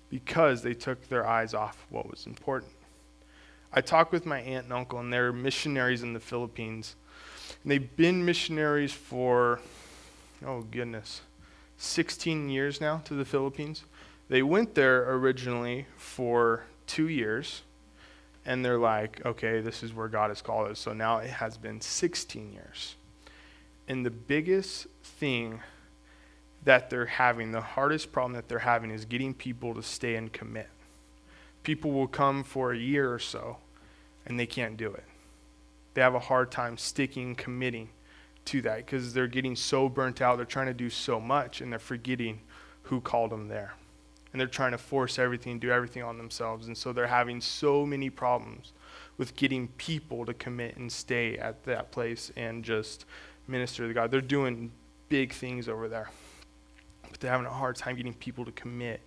because 0.08 0.62
they 0.62 0.74
took 0.74 1.08
their 1.08 1.26
eyes 1.26 1.54
off 1.54 1.86
what 1.90 2.10
was 2.10 2.26
important. 2.26 2.72
I 3.72 3.80
talked 3.80 4.10
with 4.12 4.26
my 4.26 4.40
aunt 4.40 4.64
and 4.64 4.72
uncle, 4.72 4.98
and 4.98 5.12
they're 5.12 5.32
missionaries 5.32 6.02
in 6.02 6.12
the 6.12 6.20
Philippines. 6.20 6.96
And 7.62 7.70
they've 7.70 7.96
been 7.96 8.24
missionaries 8.24 8.92
for, 8.92 9.60
oh 10.44 10.62
goodness, 10.62 11.20
16 11.76 12.48
years 12.48 12.80
now 12.80 13.00
to 13.04 13.14
the 13.14 13.24
Philippines. 13.24 13.84
They 14.30 14.44
went 14.44 14.76
there 14.76 15.12
originally 15.12 15.86
for 15.96 16.62
two 16.86 17.08
years, 17.08 17.62
and 18.46 18.64
they're 18.64 18.78
like, 18.78 19.26
okay, 19.26 19.60
this 19.60 19.82
is 19.82 19.92
where 19.92 20.06
God 20.06 20.30
has 20.30 20.40
called 20.40 20.70
us. 20.70 20.78
So 20.78 20.92
now 20.92 21.18
it 21.18 21.30
has 21.30 21.58
been 21.58 21.80
16 21.80 22.52
years. 22.52 22.94
And 23.88 24.06
the 24.06 24.10
biggest 24.10 24.86
thing 25.02 25.60
that 26.62 26.90
they're 26.90 27.06
having, 27.06 27.50
the 27.50 27.60
hardest 27.60 28.12
problem 28.12 28.34
that 28.34 28.48
they're 28.48 28.60
having, 28.60 28.92
is 28.92 29.04
getting 29.04 29.34
people 29.34 29.74
to 29.74 29.82
stay 29.82 30.14
and 30.14 30.32
commit. 30.32 30.68
People 31.64 31.90
will 31.90 32.06
come 32.06 32.44
for 32.44 32.72
a 32.72 32.78
year 32.78 33.12
or 33.12 33.18
so, 33.18 33.56
and 34.26 34.38
they 34.38 34.46
can't 34.46 34.76
do 34.76 34.92
it. 34.94 35.04
They 35.94 36.02
have 36.02 36.14
a 36.14 36.20
hard 36.20 36.52
time 36.52 36.78
sticking, 36.78 37.34
committing 37.34 37.88
to 38.44 38.62
that 38.62 38.76
because 38.76 39.12
they're 39.12 39.26
getting 39.26 39.56
so 39.56 39.88
burnt 39.88 40.20
out. 40.22 40.36
They're 40.36 40.46
trying 40.46 40.68
to 40.68 40.72
do 40.72 40.88
so 40.88 41.18
much, 41.18 41.60
and 41.60 41.72
they're 41.72 41.80
forgetting 41.80 42.42
who 42.84 43.00
called 43.00 43.32
them 43.32 43.48
there 43.48 43.74
and 44.32 44.40
they're 44.40 44.48
trying 44.48 44.72
to 44.72 44.78
force 44.78 45.18
everything, 45.18 45.52
and 45.52 45.60
do 45.60 45.70
everything 45.70 46.02
on 46.02 46.18
themselves. 46.18 46.66
And 46.66 46.76
so 46.76 46.92
they're 46.92 47.06
having 47.06 47.40
so 47.40 47.84
many 47.84 48.10
problems 48.10 48.72
with 49.16 49.36
getting 49.36 49.68
people 49.68 50.24
to 50.24 50.34
commit 50.34 50.76
and 50.76 50.90
stay 50.90 51.36
at 51.36 51.64
that 51.64 51.90
place 51.90 52.32
and 52.36 52.64
just 52.64 53.04
minister 53.46 53.86
to 53.86 53.94
God. 53.94 54.10
They're 54.10 54.20
doing 54.20 54.72
big 55.08 55.32
things 55.32 55.68
over 55.68 55.88
there, 55.88 56.10
but 57.10 57.20
they're 57.20 57.30
having 57.30 57.46
a 57.46 57.50
hard 57.50 57.76
time 57.76 57.96
getting 57.96 58.14
people 58.14 58.44
to 58.44 58.52
commit 58.52 59.00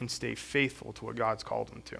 and 0.00 0.10
stay 0.10 0.34
faithful 0.34 0.92
to 0.94 1.04
what 1.04 1.16
God's 1.16 1.44
called 1.44 1.68
them 1.68 1.82
to. 1.82 1.98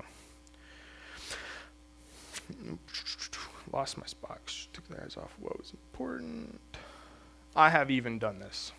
Lost 3.73 3.99
my 3.99 4.07
spot. 4.07 4.41
Took 4.73 4.89
the 4.89 5.03
eyes 5.03 5.17
off 5.17 5.35
what 5.41 5.57
was 5.59 5.73
important. 5.73 6.61
I 7.55 7.71
have 7.71 7.91
even 7.91 8.19
done 8.19 8.39
this 8.41 8.73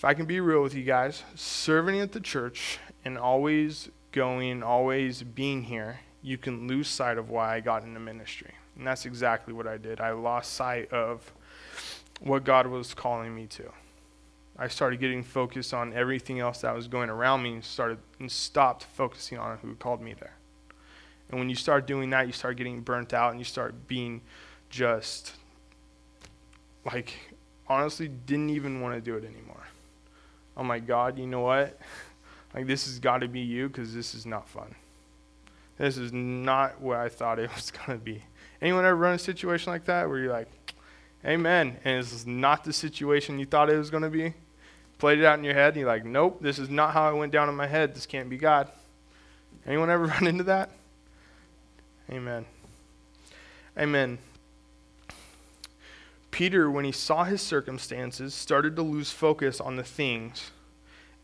if 0.00 0.04
I 0.06 0.14
can 0.14 0.24
be 0.24 0.40
real 0.40 0.62
with 0.62 0.74
you 0.74 0.82
guys, 0.82 1.24
serving 1.34 2.00
at 2.00 2.12
the 2.12 2.20
church 2.20 2.78
and 3.04 3.18
always 3.18 3.90
going, 4.12 4.62
always 4.62 5.22
being 5.22 5.64
here, 5.64 6.00
you 6.22 6.38
can 6.38 6.66
lose 6.66 6.88
sight 6.88 7.18
of 7.18 7.28
why 7.28 7.54
I 7.54 7.60
got 7.60 7.82
into 7.82 8.00
ministry. 8.00 8.54
And 8.78 8.86
that's 8.86 9.04
exactly 9.04 9.52
what 9.52 9.66
I 9.66 9.76
did. 9.76 10.00
I 10.00 10.12
lost 10.12 10.54
sight 10.54 10.90
of 10.90 11.30
what 12.18 12.44
God 12.44 12.66
was 12.66 12.94
calling 12.94 13.34
me 13.34 13.46
to. 13.48 13.70
I 14.56 14.68
started 14.68 15.00
getting 15.00 15.22
focused 15.22 15.74
on 15.74 15.92
everything 15.92 16.40
else 16.40 16.62
that 16.62 16.74
was 16.74 16.88
going 16.88 17.10
around 17.10 17.42
me 17.42 17.52
and 17.52 17.62
started 17.62 17.98
and 18.18 18.32
stopped 18.32 18.84
focusing 18.84 19.36
on 19.36 19.58
who 19.58 19.74
called 19.74 20.00
me 20.00 20.14
there. 20.18 20.36
And 21.28 21.38
when 21.38 21.50
you 21.50 21.56
start 21.56 21.86
doing 21.86 22.08
that, 22.08 22.26
you 22.26 22.32
start 22.32 22.56
getting 22.56 22.80
burnt 22.80 23.12
out 23.12 23.32
and 23.32 23.38
you 23.38 23.44
start 23.44 23.86
being 23.86 24.22
just 24.70 25.34
like 26.86 27.12
honestly 27.68 28.08
didn't 28.08 28.48
even 28.48 28.80
want 28.80 28.94
to 28.94 29.02
do 29.02 29.14
it 29.18 29.26
anymore. 29.26 29.66
Oh 30.60 30.62
I'm 30.62 30.68
like, 30.68 30.86
God, 30.86 31.18
you 31.18 31.26
know 31.26 31.40
what? 31.40 31.78
Like, 32.52 32.66
this 32.66 32.86
has 32.86 32.98
got 32.98 33.18
to 33.18 33.28
be 33.28 33.38
you 33.38 33.68
because 33.68 33.94
this 33.94 34.12
is 34.12 34.26
not 34.26 34.48
fun. 34.48 34.74
This 35.78 35.96
is 35.96 36.12
not 36.12 36.80
what 36.80 36.96
I 36.96 37.08
thought 37.08 37.38
it 37.38 37.48
was 37.54 37.70
going 37.70 37.96
to 37.96 38.04
be. 38.04 38.24
Anyone 38.60 38.84
ever 38.84 38.96
run 38.96 39.14
a 39.14 39.20
situation 39.20 39.72
like 39.72 39.84
that 39.84 40.08
where 40.08 40.18
you're 40.18 40.32
like, 40.32 40.48
Amen, 41.24 41.76
and 41.84 42.02
this 42.02 42.12
is 42.12 42.26
not 42.26 42.64
the 42.64 42.72
situation 42.72 43.38
you 43.38 43.46
thought 43.46 43.70
it 43.70 43.76
was 43.76 43.88
going 43.88 44.02
to 44.02 44.10
be? 44.10 44.34
Played 44.98 45.20
it 45.20 45.26
out 45.26 45.38
in 45.38 45.44
your 45.44 45.54
head, 45.54 45.74
and 45.74 45.76
you're 45.76 45.86
like, 45.86 46.04
Nope, 46.04 46.38
this 46.40 46.58
is 46.58 46.68
not 46.68 46.92
how 46.92 47.08
it 47.14 47.16
went 47.16 47.30
down 47.30 47.48
in 47.48 47.54
my 47.54 47.68
head. 47.68 47.94
This 47.94 48.04
can't 48.04 48.28
be 48.28 48.36
God. 48.36 48.68
Anyone 49.64 49.88
ever 49.88 50.06
run 50.06 50.26
into 50.26 50.42
that? 50.42 50.72
Amen. 52.10 52.44
Amen. 53.78 54.18
Peter, 56.30 56.70
when 56.70 56.84
he 56.84 56.92
saw 56.92 57.24
his 57.24 57.42
circumstances, 57.42 58.34
started 58.34 58.76
to 58.76 58.82
lose 58.82 59.10
focus 59.10 59.60
on 59.60 59.76
the 59.76 59.84
things 59.84 60.50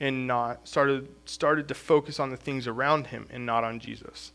and 0.01 0.27
not 0.27 0.67
started 0.69 1.09
started 1.25 1.69
to 1.69 1.75
focus 1.75 2.21
on 2.21 2.31
the 2.31 2.37
things 2.37 2.67
around 2.67 3.09
him 3.09 3.27
and 3.31 3.47
not 3.47 3.65
on 3.65 3.79
Jesus. 3.79 4.33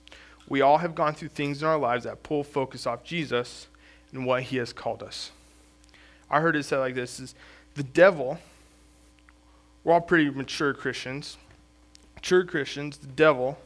We 0.47 0.61
all 0.61 0.79
have 0.79 0.95
gone 0.95 1.13
through 1.13 1.29
things 1.29 1.61
in 1.61 1.67
our 1.67 1.77
lives 1.77 2.03
that 2.05 2.23
pull 2.23 2.43
focus 2.43 2.87
off 2.87 3.03
Jesus 3.03 3.67
and 4.11 4.25
what 4.25 4.43
he 4.43 4.57
has 4.57 4.73
called 4.73 5.03
us. 5.03 5.31
I 6.29 6.39
heard 6.39 6.55
it 6.55 6.63
said 6.63 6.79
like 6.79 6.95
this 6.95 7.19
is 7.19 7.35
the 7.75 7.83
devil 7.83 8.39
we're 9.83 9.93
all 9.93 10.01
pretty 10.01 10.29
mature 10.29 10.73
Christians. 10.73 11.37
Mature 12.15 12.43
Christians, 12.45 12.97
the 12.97 13.07
devil 13.07 13.57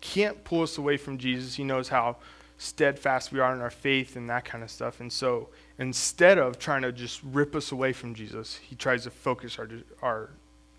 can't 0.00 0.44
pull 0.44 0.62
us 0.62 0.78
away 0.78 0.96
from 0.96 1.18
Jesus. 1.18 1.56
He 1.56 1.64
knows 1.64 1.88
how 1.88 2.16
steadfast 2.58 3.32
we 3.32 3.40
are 3.40 3.54
in 3.54 3.60
our 3.60 3.70
faith 3.70 4.14
and 4.14 4.30
that 4.30 4.44
kind 4.44 4.62
of 4.62 4.70
stuff. 4.70 5.00
And 5.00 5.12
so 5.12 5.48
instead 5.80 6.36
of 6.36 6.58
trying 6.58 6.82
to 6.82 6.92
just 6.92 7.22
rip 7.24 7.56
us 7.56 7.72
away 7.72 7.92
from 7.92 8.14
Jesus, 8.14 8.56
he 8.56 8.76
tries 8.76 9.04
to 9.04 9.10
focus 9.10 9.58
our, 9.58 9.68
our 10.02 10.30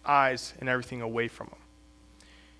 eyes 0.05 0.53
and 0.59 0.69
everything 0.69 1.01
away 1.01 1.27
from 1.27 1.47
him. 1.47 1.55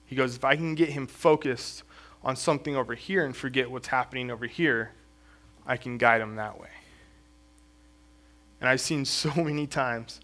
He 0.06 0.16
goes, 0.16 0.36
if 0.36 0.44
I 0.44 0.56
can 0.56 0.74
get 0.74 0.90
him 0.90 1.06
focused 1.06 1.84
on 2.24 2.36
something 2.36 2.76
over 2.76 2.96
here 2.96 3.24
and 3.24 3.36
forget 3.36 3.70
what's 3.70 3.88
happening 3.88 4.32
over 4.32 4.48
here, 4.48 4.92
I 5.68 5.78
can 5.78 6.00
guide 6.00 6.20
him 6.20 6.36
that 6.36 6.60
way. 6.60 6.70
And 8.60 8.68
I've 8.68 8.82
seen 8.82 9.06
so 9.06 9.32
many 9.38 9.68
times, 9.68 10.20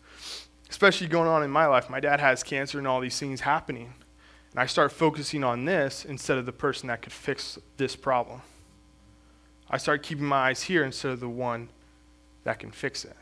especially 0.72 1.08
going 1.08 1.30
on 1.30 1.44
in 1.44 1.52
my 1.52 1.68
life, 1.68 1.88
my 1.88 2.00
dad 2.00 2.20
has 2.20 2.42
cancer 2.42 2.80
and 2.80 2.88
all 2.88 3.00
these 3.00 3.20
things 3.20 3.42
happening. 3.42 3.94
And 4.52 4.60
I 4.60 4.66
start 4.66 4.92
focusing 4.92 5.44
on 5.44 5.66
this 5.66 6.04
instead 6.04 6.40
of 6.40 6.48
the 6.48 6.52
person 6.52 6.88
that 6.88 7.04
could 7.04 7.14
fix 7.14 7.60
this 7.78 7.96
problem. 7.96 8.42
I 9.70 9.78
start 9.78 10.02
keeping 10.02 10.26
my 10.26 10.50
eyes 10.50 10.64
here 10.64 10.84
instead 10.84 11.12
of 11.12 11.20
the 11.20 11.30
one 11.30 11.70
that 12.48 12.60
can 12.60 12.72
fix 12.72 13.04
it. 13.04 13.16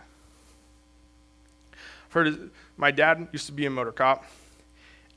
I've 1.73 2.13
heard 2.13 2.51
my 2.77 2.91
dad 2.91 3.27
used 3.31 3.47
to 3.47 3.51
be 3.51 3.65
a 3.65 3.71
motor 3.71 3.91
cop, 3.91 4.23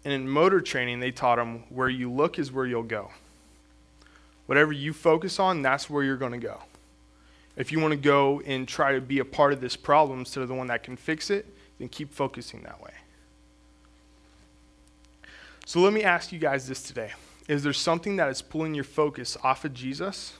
and 0.03 0.15
in 0.15 0.27
motor 0.27 0.63
training, 0.63 1.01
they 1.01 1.11
taught 1.11 1.39
him 1.39 1.65
where 1.69 1.91
you 1.91 2.11
look 2.11 2.39
is 2.39 2.51
where 2.51 2.65
you'll 2.65 2.83
go. 2.83 3.11
Whatever 4.47 4.73
you 4.73 4.95
focus 4.95 5.39
on, 5.39 5.61
that's 5.61 5.91
where 5.91 6.03
you're 6.03 6.17
going 6.17 6.33
to 6.33 6.39
go. 6.39 6.63
If 7.55 7.71
you 7.71 7.81
want 7.81 7.93
to 7.93 7.99
go 7.99 8.41
and 8.47 8.67
try 8.67 8.95
to 8.95 9.01
be 9.03 9.19
a 9.19 9.27
part 9.27 9.53
of 9.53 9.61
this 9.61 9.77
problem 9.77 10.21
instead 10.21 10.43
of 10.43 10.49
the 10.49 10.55
one 10.55 10.69
that 10.69 10.83
can 10.83 10.97
fix 10.97 11.29
it, 11.29 11.45
then 11.79 11.91
keep 11.91 12.15
focusing 12.15 12.63
that 12.63 12.81
way. 12.81 12.93
So 15.67 15.81
let 15.81 15.93
me 15.93 16.03
ask 16.03 16.33
you 16.33 16.39
guys 16.39 16.67
this 16.67 16.83
today. 16.83 17.13
Is 17.47 17.63
there 17.63 17.75
something 17.75 18.17
that 18.17 18.31
is 18.31 18.41
pulling 18.41 18.75
your 18.75 18.85
focus 18.85 19.37
off 19.45 19.67
of 19.67 19.75
Jesus? 19.75 20.33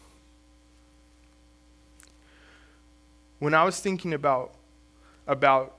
When 3.39 3.55
I 3.55 3.65
was 3.65 3.79
thinking 3.81 4.15
about 4.15 4.55
about 5.27 5.75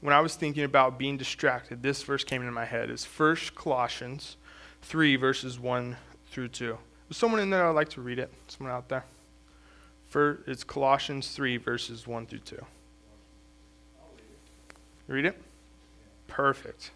when 0.00 0.14
I 0.14 0.20
was 0.20 0.34
thinking 0.34 0.64
about 0.64 0.98
being 0.98 1.16
distracted, 1.16 1.82
this 1.82 2.02
verse 2.02 2.24
came 2.24 2.40
into 2.40 2.52
my 2.52 2.64
head. 2.64 2.90
It's 2.90 3.04
1 3.04 3.36
Colossians 3.54 4.36
3, 4.82 5.16
verses 5.16 5.60
1 5.60 5.96
through 6.30 6.48
2. 6.48 6.78
Is 7.10 7.16
someone 7.16 7.40
in 7.40 7.50
there 7.50 7.68
I'd 7.68 7.74
like 7.74 7.90
to 7.90 8.00
read 8.00 8.18
it? 8.18 8.32
Someone 8.48 8.74
out 8.74 8.88
there? 8.88 9.04
For, 10.08 10.40
it's 10.46 10.64
Colossians 10.64 11.28
3, 11.32 11.58
verses 11.58 12.06
1 12.06 12.26
through 12.26 12.38
2. 12.38 12.64
Read 15.06 15.26
it? 15.26 15.40
Perfect. 16.28 16.92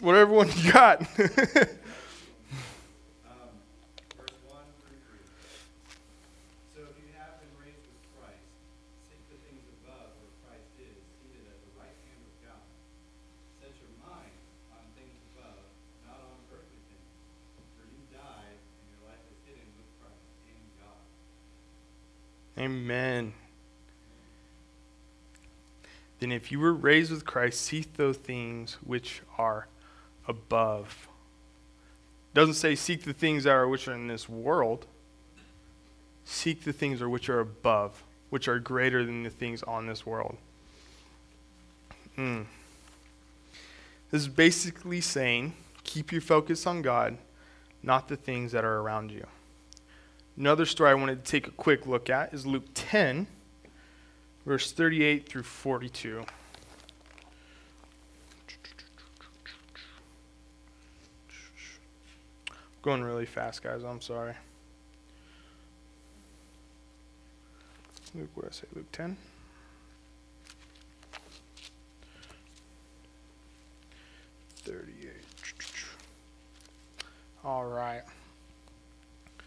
Whatever 0.00 0.32
one 0.32 0.48
you 0.48 0.72
got. 0.72 1.02
Amen. 22.58 23.34
Then 26.18 26.32
if 26.32 26.50
you 26.50 26.58
were 26.58 26.72
raised 26.72 27.12
with 27.12 27.24
Christ, 27.24 27.60
seek 27.60 27.94
those 27.94 28.16
things 28.16 28.78
which 28.84 29.22
are 29.38 29.68
above. 30.28 31.08
Doesn't 32.34 32.54
say 32.54 32.74
seek 32.74 33.02
the 33.02 33.12
things 33.12 33.44
that 33.44 33.50
are 33.50 33.66
which 33.66 33.88
are 33.88 33.94
in 33.94 34.06
this 34.06 34.28
world. 34.28 34.86
Seek 36.24 36.62
the 36.62 36.72
things 36.72 37.00
are 37.00 37.08
which 37.08 37.28
are 37.28 37.40
above, 37.40 38.04
which 38.30 38.46
are 38.46 38.58
greater 38.58 39.04
than 39.04 39.22
the 39.22 39.30
things 39.30 39.62
on 39.62 39.86
this 39.86 40.04
world. 40.04 40.36
Mm. 42.16 42.44
This 44.10 44.22
is 44.22 44.28
basically 44.28 45.00
saying 45.00 45.54
keep 45.84 46.12
your 46.12 46.20
focus 46.20 46.66
on 46.66 46.82
God, 46.82 47.16
not 47.82 48.08
the 48.08 48.16
things 48.16 48.52
that 48.52 48.64
are 48.64 48.80
around 48.80 49.10
you. 49.10 49.26
Another 50.36 50.66
story 50.66 50.90
I 50.90 50.94
wanted 50.94 51.24
to 51.24 51.30
take 51.30 51.48
a 51.48 51.52
quick 51.52 51.86
look 51.86 52.10
at 52.10 52.32
is 52.32 52.46
Luke 52.46 52.66
10, 52.74 53.26
verse 54.46 54.70
38 54.70 55.28
through 55.28 55.42
42. 55.42 56.24
Going 62.88 63.04
really 63.04 63.26
fast, 63.26 63.62
guys. 63.62 63.84
I'm 63.84 64.00
sorry. 64.00 64.32
Luke, 68.14 68.30
what 68.32 68.44
did 68.44 68.50
I 68.50 68.54
say? 68.54 68.66
Luke 68.74 68.90
10? 68.92 69.14
Thirty-eight. 74.64 75.12
All 77.44 77.66
right 77.66 78.04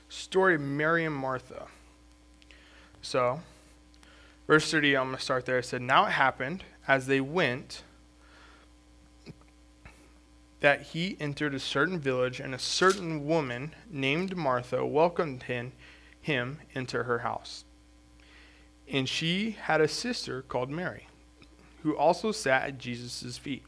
story 0.08 0.54
of 0.54 0.62
Mary 0.62 1.04
and 1.04 1.16
Martha. 1.16 1.66
So, 3.02 3.42
verse 4.46 4.70
30, 4.70 4.96
I'm 4.96 5.06
going 5.08 5.18
to 5.18 5.22
start 5.24 5.48
there. 5.48 5.58
It 5.58 5.66
said, 5.66 5.82
Now 5.82 6.06
it 6.06 6.12
happened 6.12 6.64
as 6.88 7.08
they 7.08 7.22
went 7.22 7.82
that 10.62 10.82
he 10.82 11.18
entered 11.20 11.54
a 11.54 11.60
certain 11.60 12.00
village, 12.00 12.40
and 12.40 12.56
a 12.56 12.60
certain 12.60 13.26
woman 13.26 13.74
named 13.90 14.36
Martha 14.36 14.86
welcomed 14.86 15.44
him, 15.44 15.74
him 16.22 16.60
into 16.74 17.04
her 17.04 17.20
house. 17.20 17.66
And 18.88 19.08
she 19.08 19.52
had 19.52 19.82
a 19.82 19.88
sister 19.88 20.42
called 20.42 20.70
Mary, 20.70 21.08
who 21.84 21.96
also 21.98 22.32
sat 22.32 22.64
at 22.64 22.78
Jesus' 22.78 23.38
feet 23.38 23.64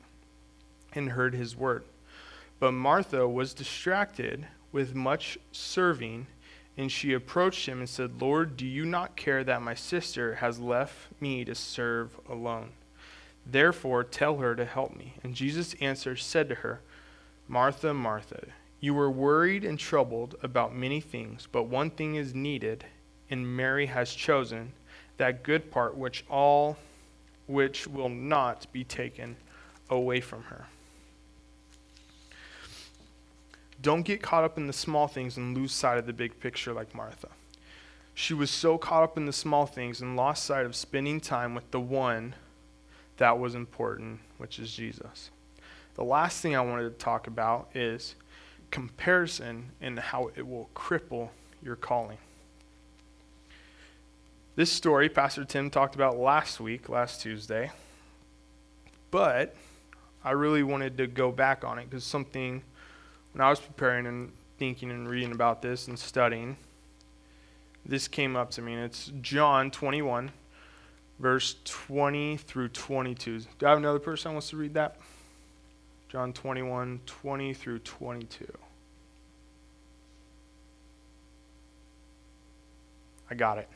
and 0.93 1.09
heard 1.09 1.33
his 1.33 1.55
word. 1.55 1.83
But 2.59 2.73
Martha 2.73 3.27
was 3.27 3.53
distracted 3.53 4.47
with 4.71 4.95
much 4.95 5.37
serving 5.51 6.27
and 6.77 6.91
she 6.91 7.13
approached 7.13 7.67
him 7.67 7.79
and 7.79 7.89
said, 7.89 8.21
Lord, 8.21 8.57
do 8.57 8.65
you 8.65 8.85
not 8.85 9.15
care 9.15 9.43
that 9.43 9.61
my 9.61 9.75
sister 9.75 10.35
has 10.35 10.59
left 10.59 11.09
me 11.21 11.45
to 11.45 11.53
serve 11.53 12.19
alone? 12.27 12.71
Therefore, 13.45 14.03
tell 14.03 14.37
her 14.37 14.55
to 14.55 14.65
help 14.65 14.95
me. 14.95 15.15
And 15.23 15.35
Jesus 15.35 15.75
answered, 15.81 16.19
said 16.19 16.49
to 16.49 16.55
her, 16.55 16.81
Martha, 17.47 17.93
Martha, 17.93 18.47
you 18.79 18.93
were 18.93 19.11
worried 19.11 19.63
and 19.63 19.77
troubled 19.77 20.35
about 20.41 20.75
many 20.75 20.99
things, 21.01 21.47
but 21.51 21.63
one 21.63 21.89
thing 21.89 22.15
is 22.15 22.33
needed, 22.33 22.85
and 23.29 23.55
Mary 23.55 23.85
has 23.87 24.13
chosen 24.13 24.73
that 25.17 25.43
good 25.43 25.71
part 25.71 25.97
which 25.97 26.25
all 26.29 26.77
which 27.47 27.87
will 27.87 28.09
not 28.09 28.71
be 28.71 28.83
taken 28.83 29.35
away 29.89 30.21
from 30.21 30.43
her. 30.43 30.65
Don't 33.81 34.03
get 34.03 34.21
caught 34.21 34.45
up 34.45 34.57
in 34.57 34.67
the 34.67 34.73
small 34.73 35.07
things 35.07 35.35
and 35.35 35.55
lose 35.55 35.73
sight 35.73 35.97
of 35.97 36.05
the 36.05 36.13
big 36.13 36.39
picture 36.39 36.71
like 36.71 36.95
Martha. 36.95 37.27
She 38.13 38.33
was 38.33 38.49
so 38.49 38.77
caught 38.77 39.03
up 39.03 39.17
in 39.17 39.25
the 39.25 39.33
small 39.33 39.65
things 39.65 39.99
and 39.99 40.15
lost 40.15 40.45
sight 40.45 40.65
of 40.65 40.75
spending 40.75 41.19
time 41.19 41.53
with 41.53 41.69
the 41.71 41.81
one 41.81 42.35
that 43.17 43.37
was 43.37 43.55
important, 43.55 44.19
which 44.37 44.59
is 44.59 44.73
Jesus. 44.73 45.31
The 45.95 46.03
last 46.03 46.41
thing 46.41 46.55
I 46.55 46.61
wanted 46.61 46.83
to 46.83 47.03
talk 47.03 47.27
about 47.27 47.69
is 47.75 48.15
comparison 48.71 49.71
and 49.81 49.99
how 49.99 50.31
it 50.35 50.47
will 50.47 50.69
cripple 50.75 51.29
your 51.61 51.75
calling. 51.75 52.17
This 54.55 54.71
story, 54.71 55.09
Pastor 55.09 55.45
Tim 55.45 55.69
talked 55.69 55.95
about 55.95 56.17
last 56.17 56.59
week, 56.59 56.89
last 56.89 57.21
Tuesday, 57.21 57.71
but 59.11 59.55
I 60.23 60.31
really 60.31 60.63
wanted 60.63 60.97
to 60.97 61.07
go 61.07 61.31
back 61.31 61.63
on 61.63 61.79
it 61.79 61.89
because 61.89 62.03
something 62.03 62.63
when 63.33 63.41
I 63.41 63.49
was 63.49 63.59
preparing 63.59 64.05
and 64.05 64.31
thinking 64.57 64.91
and 64.91 65.09
reading 65.09 65.31
about 65.31 65.61
this 65.61 65.87
and 65.87 65.97
studying, 65.97 66.55
this 67.85 68.07
came 68.07 68.35
up 68.35 68.51
to 68.51 68.61
me. 68.61 68.73
And 68.73 68.83
it's 68.83 69.11
John 69.21 69.71
21, 69.71 70.31
verse 71.19 71.55
20 71.65 72.37
through 72.37 72.69
22. 72.69 73.39
Do 73.59 73.65
I 73.65 73.69
have 73.69 73.77
another 73.77 73.99
person 73.99 74.31
who 74.31 74.35
wants 74.35 74.49
to 74.49 74.57
read 74.57 74.73
that? 74.73 74.97
John 76.09 76.33
21, 76.33 77.01
20 77.05 77.53
through 77.53 77.79
22. 77.79 78.45
I 83.31 83.35
got 83.35 83.57
it. 83.57 83.67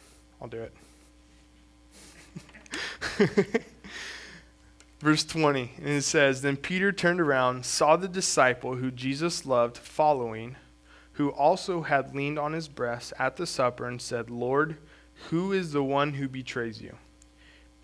I'll 0.41 0.47
do 0.47 0.61
it. 0.61 0.73
Verse 4.99 5.23
20, 5.23 5.73
and 5.77 5.87
it 5.89 6.03
says 6.03 6.41
Then 6.41 6.57
Peter 6.57 6.91
turned 6.91 7.21
around, 7.21 7.65
saw 7.65 7.95
the 7.95 8.07
disciple 8.07 8.75
who 8.75 8.91
Jesus 8.91 9.45
loved 9.45 9.77
following, 9.77 10.55
who 11.13 11.29
also 11.29 11.81
had 11.81 12.15
leaned 12.15 12.39
on 12.39 12.53
his 12.53 12.67
breast 12.67 13.13
at 13.19 13.37
the 13.37 13.45
supper, 13.45 13.87
and 13.87 14.01
said, 14.01 14.29
Lord, 14.29 14.77
who 15.29 15.51
is 15.51 15.71
the 15.71 15.83
one 15.83 16.13
who 16.13 16.27
betrays 16.27 16.81
you? 16.81 16.95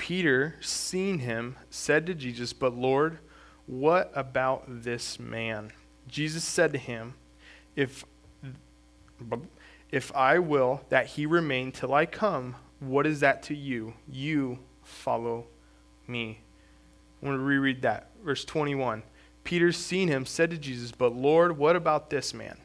Peter, 0.03 0.55
seeing 0.59 1.19
him, 1.19 1.55
said 1.69 2.05
to 2.05 2.13
Jesus, 2.13 2.51
But 2.51 2.75
Lord, 2.75 3.19
what 3.67 4.11
about 4.13 4.65
this 4.67 5.17
man? 5.17 5.71
Jesus 6.09 6.43
said 6.43 6.73
to 6.73 6.77
him, 6.77 7.13
If, 7.77 8.03
if 9.89 10.13
I 10.13 10.39
will 10.39 10.81
that 10.89 11.05
he 11.05 11.25
remain 11.25 11.71
till 11.71 11.93
I 11.93 12.05
come, 12.05 12.57
what 12.81 13.07
is 13.07 13.21
that 13.21 13.43
to 13.43 13.55
you? 13.55 13.93
You 14.11 14.59
follow 14.83 15.47
me. 16.05 16.41
I 17.21 17.25
want 17.25 17.39
to 17.39 17.41
reread 17.41 17.81
that. 17.83 18.09
Verse 18.25 18.43
21. 18.43 19.03
Peter, 19.45 19.71
seeing 19.71 20.09
him, 20.09 20.25
said 20.25 20.49
to 20.49 20.57
Jesus, 20.57 20.91
But 20.91 21.15
Lord, 21.15 21.57
what 21.57 21.77
about 21.77 22.09
this 22.09 22.33
man? 22.33 22.57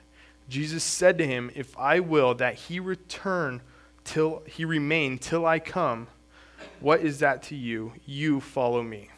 Jesus 0.48 0.82
said 0.82 1.16
to 1.18 1.24
him, 1.24 1.52
If 1.54 1.78
I 1.78 2.00
will 2.00 2.34
that 2.34 2.54
he 2.56 2.80
return 2.80 3.62
till 4.02 4.42
he 4.44 4.64
remain 4.64 5.18
till 5.18 5.46
I 5.46 5.60
come, 5.60 6.08
what 6.80 7.00
is 7.00 7.20
that 7.20 7.42
to 7.44 7.56
you? 7.56 7.92
You 8.06 8.40
follow 8.40 8.82
me. 8.82 9.08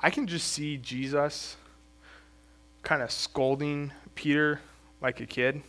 I 0.00 0.10
can 0.10 0.26
just 0.26 0.52
see 0.52 0.76
Jesus 0.76 1.56
kind 2.82 3.02
of 3.02 3.10
scolding 3.10 3.92
Peter 4.14 4.60
like 5.00 5.20
a 5.20 5.26
kid. 5.26 5.62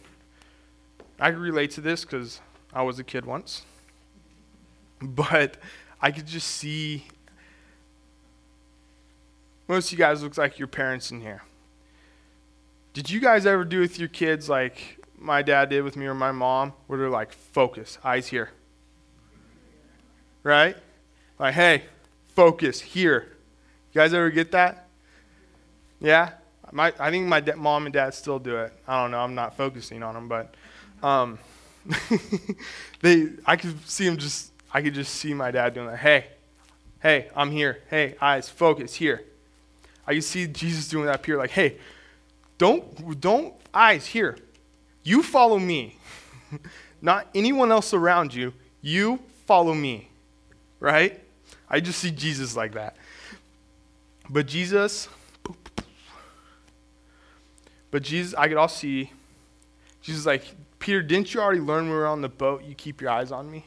I 1.19 1.31
can 1.31 1.39
relate 1.39 1.71
to 1.71 1.81
this 1.81 2.05
because 2.05 2.41
I 2.73 2.83
was 2.83 2.99
a 2.99 3.03
kid 3.03 3.25
once. 3.25 3.63
But 5.01 5.57
I 6.01 6.11
could 6.11 6.27
just 6.27 6.47
see 6.47 7.05
most 9.67 9.87
of 9.87 9.91
you 9.93 9.97
guys 9.97 10.23
look 10.23 10.37
like 10.37 10.59
your 10.59 10.67
parents 10.67 11.11
in 11.11 11.21
here. 11.21 11.43
Did 12.93 13.09
you 13.09 13.19
guys 13.19 13.45
ever 13.45 13.65
do 13.65 13.79
with 13.79 13.99
your 13.99 14.07
kids 14.07 14.47
like 14.47 14.97
my 15.17 15.41
dad 15.41 15.69
did 15.69 15.83
with 15.83 15.95
me 15.95 16.05
or 16.05 16.13
my 16.13 16.31
mom, 16.31 16.73
where 16.87 16.97
they're 16.97 17.09
like, 17.09 17.33
focus, 17.33 17.97
eyes 18.03 18.27
here? 18.27 18.51
Right? 20.47 20.77
Like, 21.37 21.55
hey, 21.55 21.83
focus 22.33 22.79
here. 22.79 23.27
You 23.91 23.99
guys 23.99 24.13
ever 24.13 24.29
get 24.29 24.53
that? 24.53 24.87
Yeah? 25.99 26.29
My, 26.71 26.93
I 26.97 27.11
think 27.11 27.27
my 27.27 27.41
da- 27.41 27.57
mom 27.57 27.85
and 27.85 27.91
dad 27.91 28.13
still 28.13 28.39
do 28.39 28.55
it. 28.55 28.71
I 28.87 29.01
don't 29.01 29.11
know. 29.11 29.19
I'm 29.19 29.35
not 29.35 29.57
focusing 29.57 30.03
on 30.03 30.13
them, 30.13 30.29
but 30.29 30.55
um, 31.05 31.37
they, 33.01 33.27
I 33.45 33.57
could 33.57 33.85
see 33.89 34.05
them 34.05 34.15
just, 34.15 34.53
I 34.73 34.81
could 34.81 34.93
just 34.93 35.15
see 35.15 35.33
my 35.33 35.51
dad 35.51 35.73
doing 35.73 35.87
that. 35.87 35.97
Hey, 35.97 36.27
hey, 37.01 37.27
I'm 37.35 37.51
here. 37.51 37.79
Hey, 37.89 38.15
eyes, 38.21 38.47
focus 38.47 38.93
here. 38.93 39.25
I 40.07 40.13
can 40.13 40.21
see 40.21 40.47
Jesus 40.47 40.87
doing 40.87 41.07
that 41.07 41.15
up 41.15 41.25
here, 41.25 41.37
like, 41.37 41.51
hey, 41.51 41.77
don't, 42.57 43.19
don't, 43.19 43.53
eyes, 43.73 44.05
here. 44.05 44.37
You 45.03 45.23
follow 45.23 45.59
me. 45.59 45.97
Not 47.01 47.27
anyone 47.35 47.69
else 47.69 47.93
around 47.93 48.33
you. 48.33 48.53
You 48.81 49.19
follow 49.45 49.73
me. 49.73 50.06
Right? 50.79 51.19
I 51.69 51.79
just 51.79 51.99
see 51.99 52.11
Jesus 52.11 52.55
like 52.55 52.73
that. 52.73 52.95
But 54.29 54.45
Jesus, 54.45 55.07
but 57.91 58.03
Jesus, 58.03 58.33
I 58.37 58.47
could 58.47 58.57
also 58.57 58.77
see 58.77 59.11
Jesus 60.01 60.25
like, 60.25 60.43
Peter, 60.79 61.01
didn't 61.01 61.33
you 61.33 61.41
already 61.41 61.61
learn 61.61 61.85
we 61.85 61.95
were 61.95 62.07
on 62.07 62.21
the 62.21 62.29
boat 62.29 62.63
you 62.63 62.75
keep 62.75 63.01
your 63.01 63.09
eyes 63.09 63.31
on 63.31 63.49
me? 63.49 63.65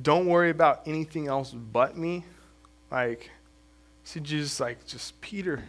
Don't 0.00 0.26
worry 0.26 0.50
about 0.50 0.82
anything 0.86 1.26
else 1.26 1.52
but 1.52 1.96
me. 1.96 2.24
Like, 2.90 3.30
See, 4.06 4.20
Jesus, 4.20 4.60
like, 4.60 4.86
just 4.86 5.20
Peter, 5.20 5.64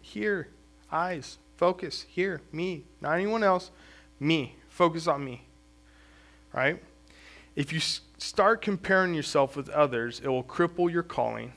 here, 0.00 0.48
eyes, 0.90 1.36
focus, 1.58 2.06
here, 2.08 2.40
me, 2.50 2.84
not 3.02 3.12
anyone 3.12 3.44
else, 3.44 3.70
me, 4.18 4.56
focus 4.70 5.06
on 5.06 5.22
me. 5.22 5.42
Right? 6.50 6.82
If 7.58 7.72
you 7.72 7.80
start 7.80 8.62
comparing 8.62 9.14
yourself 9.14 9.56
with 9.56 9.68
others, 9.70 10.20
it 10.22 10.28
will 10.28 10.44
cripple 10.44 10.88
your 10.88 11.02
calling. 11.02 11.54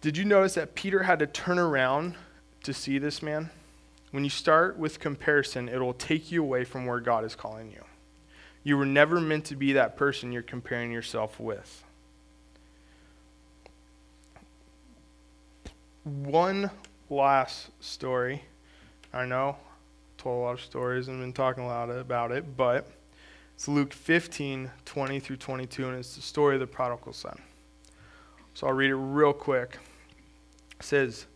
Did 0.00 0.16
you 0.16 0.24
notice 0.24 0.54
that 0.54 0.74
Peter 0.74 1.04
had 1.04 1.20
to 1.20 1.28
turn 1.28 1.60
around 1.60 2.16
to 2.64 2.74
see 2.74 2.98
this 2.98 3.22
man? 3.22 3.50
When 4.10 4.24
you 4.24 4.30
start 4.30 4.76
with 4.76 4.98
comparison, 4.98 5.68
it 5.68 5.78
will 5.78 5.94
take 5.94 6.32
you 6.32 6.42
away 6.42 6.64
from 6.64 6.86
where 6.86 6.98
God 6.98 7.24
is 7.24 7.36
calling 7.36 7.70
you. 7.70 7.84
You 8.64 8.76
were 8.76 8.84
never 8.84 9.20
meant 9.20 9.44
to 9.44 9.54
be 9.54 9.74
that 9.74 9.96
person 9.96 10.32
you're 10.32 10.42
comparing 10.42 10.90
yourself 10.90 11.38
with. 11.38 11.84
one 16.02 16.68
last 17.08 17.70
story. 17.78 18.42
I 19.12 19.24
know, 19.24 19.50
I 19.50 20.20
told 20.20 20.40
a 20.40 20.42
lot 20.44 20.54
of 20.54 20.60
stories 20.60 21.06
and 21.06 21.20
been 21.20 21.32
talking 21.32 21.62
a 21.62 21.68
lot 21.68 21.90
about 21.90 22.32
it, 22.32 22.56
but 22.56 22.88
it's 23.54 23.68
Luke 23.68 23.92
15, 23.92 24.70
20 24.84 25.20
through 25.20 25.36
22, 25.36 25.88
and 25.88 25.98
it's 25.98 26.16
the 26.16 26.22
story 26.22 26.54
of 26.54 26.60
the 26.60 26.66
prodigal 26.66 27.12
son. 27.12 27.38
So 28.52 28.66
I'll 28.66 28.72
read 28.72 28.90
it 28.90 28.96
real 28.96 29.32
quick. 29.32 29.78
It 30.78 30.84
says, 30.84 31.26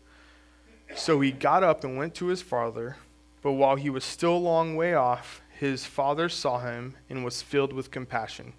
So 0.95 1.21
he 1.21 1.31
got 1.31 1.63
up 1.63 1.83
and 1.83 1.97
went 1.97 2.15
to 2.15 2.27
his 2.27 2.41
father, 2.41 2.97
but 3.41 3.53
while 3.53 3.75
he 3.75 3.89
was 3.89 4.03
still 4.03 4.35
a 4.35 4.37
long 4.37 4.75
way 4.75 4.93
off, 4.93 5.41
his 5.59 5.85
father 5.85 6.29
saw 6.29 6.59
him 6.59 6.95
and 7.09 7.25
was 7.25 7.41
filled 7.41 7.73
with 7.73 7.91
compassion 7.91 8.53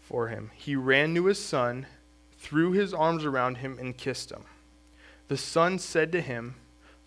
for 0.00 0.28
him. 0.28 0.50
He 0.54 0.76
ran 0.76 1.14
to 1.14 1.26
his 1.26 1.42
son, 1.42 1.86
threw 2.38 2.72
his 2.72 2.92
arms 2.94 3.24
around 3.24 3.58
him, 3.58 3.78
and 3.78 3.96
kissed 3.96 4.30
him. 4.30 4.44
The 5.28 5.36
son 5.36 5.78
said 5.78 6.12
to 6.12 6.20
him, 6.20 6.56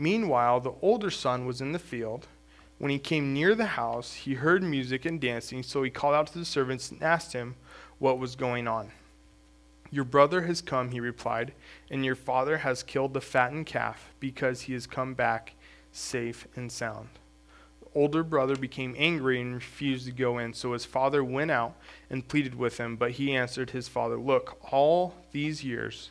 Meanwhile, 0.00 0.60
the 0.60 0.72
older 0.80 1.10
son 1.10 1.44
was 1.44 1.60
in 1.60 1.72
the 1.72 1.78
field. 1.78 2.26
When 2.78 2.90
he 2.90 2.98
came 2.98 3.34
near 3.34 3.54
the 3.54 3.66
house, 3.66 4.14
he 4.14 4.32
heard 4.32 4.62
music 4.62 5.04
and 5.04 5.20
dancing, 5.20 5.62
so 5.62 5.82
he 5.82 5.90
called 5.90 6.14
out 6.14 6.28
to 6.28 6.38
the 6.38 6.46
servants 6.46 6.90
and 6.90 7.02
asked 7.02 7.34
him 7.34 7.56
what 7.98 8.18
was 8.18 8.34
going 8.34 8.66
on. 8.66 8.92
Your 9.90 10.04
brother 10.04 10.40
has 10.42 10.62
come, 10.62 10.90
he 10.90 11.00
replied, 11.00 11.52
and 11.90 12.02
your 12.02 12.14
father 12.14 12.56
has 12.56 12.82
killed 12.82 13.12
the 13.12 13.20
fattened 13.20 13.66
calf 13.66 14.08
because 14.20 14.62
he 14.62 14.72
has 14.72 14.86
come 14.86 15.12
back 15.12 15.52
safe 15.92 16.48
and 16.56 16.72
sound. 16.72 17.10
The 17.82 17.88
older 17.94 18.22
brother 18.22 18.56
became 18.56 18.94
angry 18.96 19.38
and 19.38 19.52
refused 19.52 20.06
to 20.06 20.12
go 20.12 20.38
in, 20.38 20.54
so 20.54 20.72
his 20.72 20.86
father 20.86 21.22
went 21.22 21.50
out 21.50 21.76
and 22.08 22.26
pleaded 22.26 22.54
with 22.54 22.78
him, 22.78 22.96
but 22.96 23.10
he 23.12 23.36
answered 23.36 23.72
his 23.72 23.86
father, 23.86 24.16
Look, 24.16 24.56
all 24.72 25.16
these 25.32 25.62
years 25.62 26.10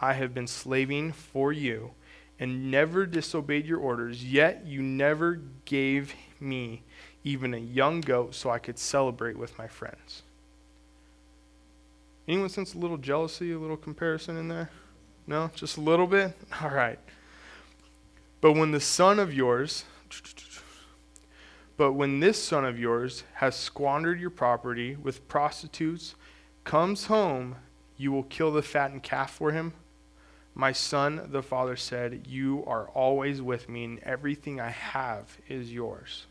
I 0.00 0.12
have 0.12 0.32
been 0.32 0.46
slaving 0.46 1.10
for 1.10 1.52
you 1.52 1.94
and 2.38 2.70
never 2.70 3.06
disobeyed 3.06 3.66
your 3.66 3.78
orders, 3.78 4.24
yet 4.24 4.66
you 4.66 4.82
never 4.82 5.40
gave 5.64 6.14
me 6.40 6.82
even 7.22 7.54
a 7.54 7.58
young 7.58 8.00
goat 8.00 8.34
so 8.34 8.50
I 8.50 8.58
could 8.58 8.78
celebrate 8.78 9.38
with 9.38 9.56
my 9.58 9.66
friends. 9.66 10.22
Anyone 12.26 12.48
sense 12.48 12.74
a 12.74 12.78
little 12.78 12.96
jealousy, 12.96 13.52
a 13.52 13.58
little 13.58 13.76
comparison 13.76 14.36
in 14.36 14.48
there? 14.48 14.70
No? 15.26 15.50
Just 15.54 15.76
a 15.76 15.80
little 15.80 16.06
bit? 16.06 16.32
All 16.62 16.70
right. 16.70 16.98
But 18.40 18.52
when 18.52 18.72
the 18.72 18.80
son 18.80 19.18
of 19.18 19.32
yours, 19.32 19.84
but 21.76 21.92
when 21.92 22.20
this 22.20 22.42
son 22.42 22.64
of 22.64 22.78
yours 22.78 23.24
has 23.34 23.56
squandered 23.56 24.20
your 24.20 24.30
property 24.30 24.96
with 24.96 25.26
prostitutes, 25.28 26.14
comes 26.64 27.06
home, 27.06 27.56
you 27.96 28.12
will 28.12 28.22
kill 28.24 28.50
the 28.52 28.62
fattened 28.62 29.02
calf 29.02 29.32
for 29.32 29.52
him? 29.52 29.72
My 30.54 30.72
son, 30.72 31.28
the 31.30 31.42
father 31.42 31.76
said, 31.76 32.26
You 32.28 32.64
are 32.66 32.88
always 32.88 33.42
with 33.42 33.68
me, 33.68 33.84
and 33.84 33.98
everything 34.00 34.60
I 34.60 34.70
have 34.70 35.38
is 35.48 35.72
yours. 35.72 36.26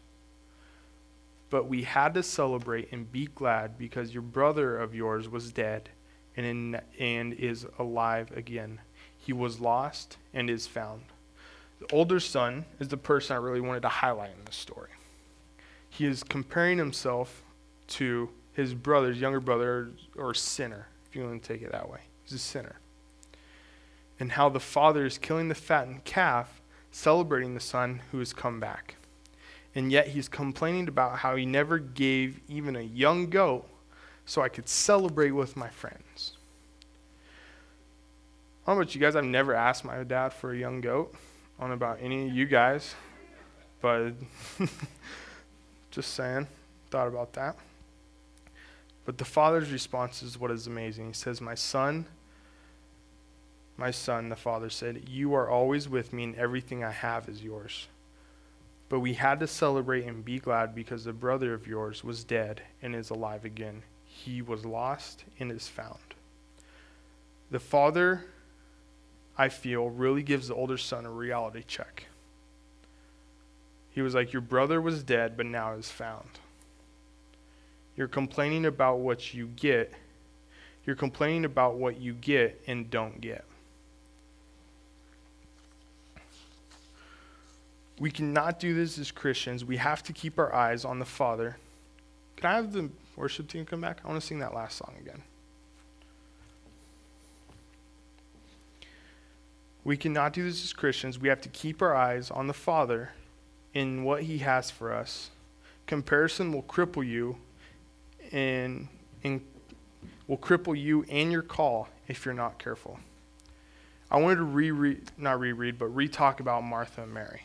but 1.49 1.67
we 1.69 1.83
had 1.83 2.15
to 2.15 2.23
celebrate 2.23 2.91
and 2.91 3.11
be 3.11 3.27
glad 3.27 3.77
because 3.77 4.11
your 4.11 4.23
brother 4.23 4.75
of 4.79 4.95
yours 4.95 5.29
was 5.29 5.51
dead 5.51 5.87
and, 6.35 6.45
in, 6.47 6.81
and 6.99 7.33
is 7.33 7.67
alive 7.77 8.31
again. 8.35 8.81
He 9.15 9.33
was 9.33 9.59
lost 9.59 10.17
and 10.33 10.49
is 10.49 10.65
found. 10.65 11.03
The 11.79 11.93
older 11.95 12.19
son 12.19 12.65
is 12.79 12.87
the 12.87 12.97
person 12.97 13.35
I 13.35 13.39
really 13.39 13.61
wanted 13.61 13.81
to 13.83 13.89
highlight 13.89 14.31
in 14.31 14.45
this 14.45 14.55
story. 14.55 14.89
He 15.91 16.07
is 16.07 16.23
comparing 16.23 16.79
himself 16.79 17.43
to 17.89 18.29
his 18.53 18.73
brother, 18.73 19.09
his 19.09 19.21
younger 19.21 19.39
brother, 19.39 19.91
or 20.17 20.33
sinner, 20.33 20.87
if 21.07 21.15
you 21.15 21.23
want 21.23 21.43
to 21.43 21.47
take 21.47 21.61
it 21.61 21.71
that 21.71 21.87
way. 21.87 21.99
He's 22.23 22.33
a 22.33 22.39
sinner. 22.39 22.79
And 24.19 24.33
how 24.33 24.49
the 24.49 24.59
father 24.59 25.05
is 25.05 25.17
killing 25.17 25.49
the 25.49 25.55
fattened 25.55 26.05
calf, 26.05 26.61
celebrating 26.91 27.53
the 27.53 27.59
son 27.59 28.01
who 28.11 28.19
has 28.19 28.33
come 28.33 28.59
back. 28.59 28.95
And 29.75 29.91
yet 29.91 30.09
he's 30.09 30.29
complaining 30.29 30.87
about 30.87 31.19
how 31.19 31.35
he 31.35 31.45
never 31.45 31.79
gave 31.79 32.39
even 32.47 32.75
a 32.75 32.81
young 32.81 33.29
goat 33.29 33.67
so 34.25 34.41
I 34.41 34.49
could 34.49 34.69
celebrate 34.69 35.31
with 35.31 35.57
my 35.57 35.69
friends. 35.69 36.33
I 38.65 38.71
don't 38.71 38.77
know 38.77 38.83
about 38.83 38.95
you 38.95 39.01
guys, 39.01 39.15
I've 39.15 39.25
never 39.25 39.53
asked 39.53 39.83
my 39.83 40.03
dad 40.03 40.31
for 40.31 40.53
a 40.53 40.57
young 40.57 40.79
goat. 40.79 41.13
I 41.57 41.61
don't 41.61 41.71
know 41.71 41.75
about 41.75 41.97
any 42.01 42.27
of 42.27 42.33
you 42.33 42.45
guys, 42.45 42.95
but 43.81 44.11
just 45.91 46.13
saying, 46.13 46.47
thought 46.89 47.07
about 47.07 47.33
that. 47.33 47.57
But 49.05 49.17
the 49.17 49.25
father's 49.25 49.71
response 49.71 50.23
is 50.23 50.39
what 50.39 50.49
is 50.49 50.67
amazing. 50.67 51.07
He 51.07 51.13
says, 51.13 51.41
My 51.41 51.55
son, 51.55 52.05
my 53.77 53.91
son, 53.91 54.29
the 54.29 54.35
father 54.35 54.69
said, 54.69 55.09
You 55.09 55.33
are 55.33 55.49
always 55.49 55.89
with 55.89 56.13
me, 56.13 56.23
and 56.23 56.35
everything 56.35 56.83
I 56.83 56.91
have 56.91 57.27
is 57.27 57.43
yours. 57.43 57.87
But 58.89 58.99
we 58.99 59.15
had 59.15 59.39
to 59.39 59.47
celebrate 59.47 60.05
and 60.05 60.23
be 60.23 60.39
glad 60.39 60.75
because 60.75 61.03
the 61.03 61.13
brother 61.13 61.53
of 61.53 61.65
yours 61.65 62.03
was 62.03 62.23
dead 62.23 62.61
and 62.81 62.95
is 62.95 63.09
alive 63.09 63.43
again. 63.43 63.83
He 64.05 64.41
was 64.41 64.65
lost 64.65 65.25
and 65.39 65.51
is 65.51 65.67
found. 65.67 66.13
The 67.49 67.59
father, 67.59 68.25
I 69.37 69.49
feel, 69.49 69.89
really 69.89 70.21
gives 70.21 70.47
the 70.47 70.55
older 70.55 70.77
son 70.77 71.05
a 71.05 71.11
reality 71.11 71.63
check. 71.65 72.05
He 73.89 74.01
was 74.01 74.13
like, 74.13 74.33
Your 74.33 74.41
brother 74.41 74.79
was 74.79 75.03
dead, 75.03 75.35
but 75.35 75.47
now 75.47 75.73
is 75.73 75.89
found. 75.89 76.39
You're 77.95 78.07
complaining 78.07 78.65
about 78.65 78.99
what 78.99 79.33
you 79.33 79.47
get. 79.47 79.93
You're 80.85 80.95
complaining 80.95 81.45
about 81.45 81.75
what 81.75 81.99
you 81.99 82.13
get 82.13 82.61
and 82.67 82.89
don't 82.89 83.21
get. 83.21 83.45
We 87.99 88.11
cannot 88.11 88.59
do 88.59 88.73
this 88.73 88.97
as 88.97 89.11
Christians. 89.11 89.63
We 89.63 89.77
have 89.77 90.03
to 90.03 90.13
keep 90.13 90.39
our 90.39 90.53
eyes 90.53 90.83
on 90.83 90.99
the 90.99 91.05
Father. 91.05 91.57
Can 92.35 92.49
I 92.49 92.55
have 92.55 92.73
the 92.73 92.89
worship 93.15 93.47
team 93.47 93.65
come 93.65 93.81
back? 93.81 93.99
I 94.03 94.07
want 94.07 94.19
to 94.19 94.25
sing 94.25 94.39
that 94.39 94.53
last 94.53 94.77
song 94.77 94.95
again. 94.99 95.21
We 99.83 99.97
cannot 99.97 100.33
do 100.33 100.43
this 100.43 100.63
as 100.63 100.73
Christians. 100.73 101.19
We 101.19 101.27
have 101.27 101.41
to 101.41 101.49
keep 101.49 101.81
our 101.81 101.95
eyes 101.95 102.31
on 102.31 102.47
the 102.47 102.53
Father 102.53 103.11
in 103.73 104.03
what 104.03 104.23
He 104.23 104.39
has 104.39 104.71
for 104.71 104.93
us. 104.93 105.29
Comparison 105.85 106.53
will 106.53 106.63
cripple 106.63 107.05
you 107.05 107.37
and, 108.31 108.87
and 109.23 109.41
will 110.27 110.37
cripple 110.37 110.79
you 110.79 111.05
and 111.09 111.31
your 111.31 111.41
call 111.41 111.89
if 112.07 112.25
you're 112.25 112.33
not 112.33 112.57
careful. 112.57 112.99
I 114.09 114.17
wanted 114.19 114.37
to 114.37 114.43
reread, 114.43 115.11
not 115.17 115.39
reread, 115.39 115.77
but 115.77 115.87
re-talk 115.87 116.39
about 116.39 116.63
Martha 116.63 117.03
and 117.03 117.13
Mary. 117.13 117.41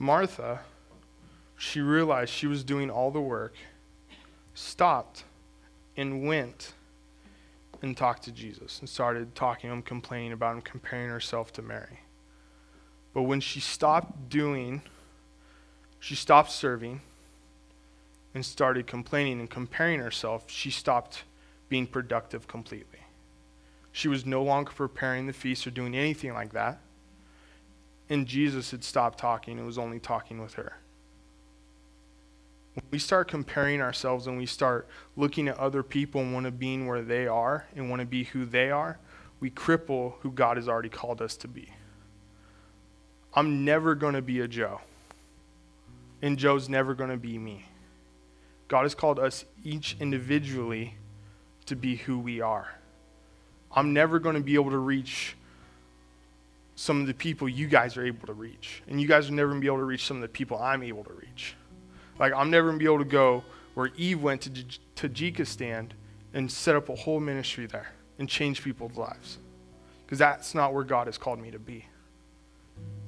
Martha, 0.00 0.60
she 1.56 1.80
realized 1.80 2.32
she 2.32 2.46
was 2.46 2.62
doing 2.62 2.88
all 2.88 3.10
the 3.10 3.20
work, 3.20 3.54
stopped, 4.54 5.24
and 5.96 6.24
went 6.24 6.72
and 7.82 7.96
talked 7.96 8.22
to 8.22 8.30
Jesus 8.30 8.78
and 8.78 8.88
started 8.88 9.34
talking 9.34 9.70
to 9.70 9.74
him, 9.74 9.82
complaining 9.82 10.30
about 10.30 10.54
him, 10.54 10.62
comparing 10.62 11.08
herself 11.08 11.52
to 11.54 11.62
Mary. 11.62 11.98
But 13.12 13.22
when 13.22 13.40
she 13.40 13.58
stopped 13.58 14.28
doing, 14.28 14.82
she 15.98 16.14
stopped 16.14 16.52
serving, 16.52 17.00
and 18.34 18.46
started 18.46 18.86
complaining 18.86 19.40
and 19.40 19.50
comparing 19.50 19.98
herself, 19.98 20.44
she 20.48 20.70
stopped 20.70 21.24
being 21.68 21.88
productive 21.88 22.46
completely. 22.46 23.00
She 23.90 24.06
was 24.06 24.24
no 24.24 24.44
longer 24.44 24.70
preparing 24.70 25.26
the 25.26 25.32
feast 25.32 25.66
or 25.66 25.70
doing 25.70 25.96
anything 25.96 26.34
like 26.34 26.52
that. 26.52 26.78
And 28.10 28.26
Jesus 28.26 28.70
had 28.70 28.84
stopped 28.84 29.18
talking 29.18 29.58
and 29.58 29.66
was 29.66 29.78
only 29.78 30.00
talking 30.00 30.40
with 30.40 30.54
her. 30.54 30.78
When 32.74 32.84
we 32.90 32.98
start 32.98 33.28
comparing 33.28 33.80
ourselves 33.80 34.26
and 34.26 34.38
we 34.38 34.46
start 34.46 34.86
looking 35.16 35.48
at 35.48 35.58
other 35.58 35.82
people 35.82 36.20
and 36.20 36.32
want 36.32 36.46
to 36.46 36.52
be 36.52 36.80
where 36.82 37.02
they 37.02 37.26
are 37.26 37.66
and 37.74 37.90
want 37.90 38.00
to 38.00 38.06
be 38.06 38.24
who 38.24 38.44
they 38.44 38.70
are, 38.70 38.98
we 39.40 39.50
cripple 39.50 40.14
who 40.20 40.30
God 40.30 40.56
has 40.56 40.68
already 40.68 40.88
called 40.88 41.20
us 41.20 41.36
to 41.38 41.48
be. 41.48 41.72
I'm 43.34 43.64
never 43.64 43.94
going 43.94 44.14
to 44.14 44.22
be 44.22 44.40
a 44.40 44.48
Joe, 44.48 44.80
and 46.22 46.38
Joe's 46.38 46.68
never 46.68 46.94
going 46.94 47.10
to 47.10 47.16
be 47.16 47.38
me. 47.38 47.66
God 48.68 48.82
has 48.82 48.94
called 48.94 49.18
us 49.18 49.44
each 49.64 49.96
individually 50.00 50.94
to 51.66 51.76
be 51.76 51.96
who 51.96 52.18
we 52.18 52.40
are. 52.40 52.74
I'm 53.72 53.92
never 53.92 54.18
going 54.18 54.34
to 54.34 54.40
be 54.40 54.54
able 54.54 54.70
to 54.70 54.78
reach 54.78 55.36
some 56.78 57.00
of 57.00 57.08
the 57.08 57.14
people 57.14 57.48
you 57.48 57.66
guys 57.66 57.96
are 57.96 58.06
able 58.06 58.24
to 58.24 58.32
reach. 58.32 58.84
And 58.86 59.00
you 59.00 59.08
guys 59.08 59.28
are 59.28 59.32
never 59.32 59.48
going 59.48 59.60
to 59.60 59.64
be 59.64 59.66
able 59.66 59.78
to 59.78 59.84
reach 59.84 60.06
some 60.06 60.18
of 60.18 60.20
the 60.22 60.28
people 60.28 60.56
I'm 60.58 60.84
able 60.84 61.02
to 61.02 61.12
reach. 61.12 61.56
Like, 62.20 62.32
I'm 62.32 62.50
never 62.50 62.68
going 62.68 62.78
to 62.78 62.84
be 62.84 62.88
able 62.88 63.00
to 63.00 63.04
go 63.04 63.42
where 63.74 63.90
Eve 63.96 64.22
went 64.22 64.42
to 64.42 64.50
Tajikistan 64.94 65.90
and 66.34 66.48
set 66.48 66.76
up 66.76 66.88
a 66.88 66.94
whole 66.94 67.18
ministry 67.18 67.66
there 67.66 67.88
and 68.20 68.28
change 68.28 68.62
people's 68.62 68.96
lives. 68.96 69.38
Because 70.06 70.20
that's 70.20 70.54
not 70.54 70.72
where 70.72 70.84
God 70.84 71.08
has 71.08 71.18
called 71.18 71.40
me 71.40 71.50
to 71.50 71.58
be. 71.58 71.84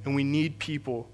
And 0.04 0.16
we 0.16 0.24
need 0.24 0.58
people 0.58 1.08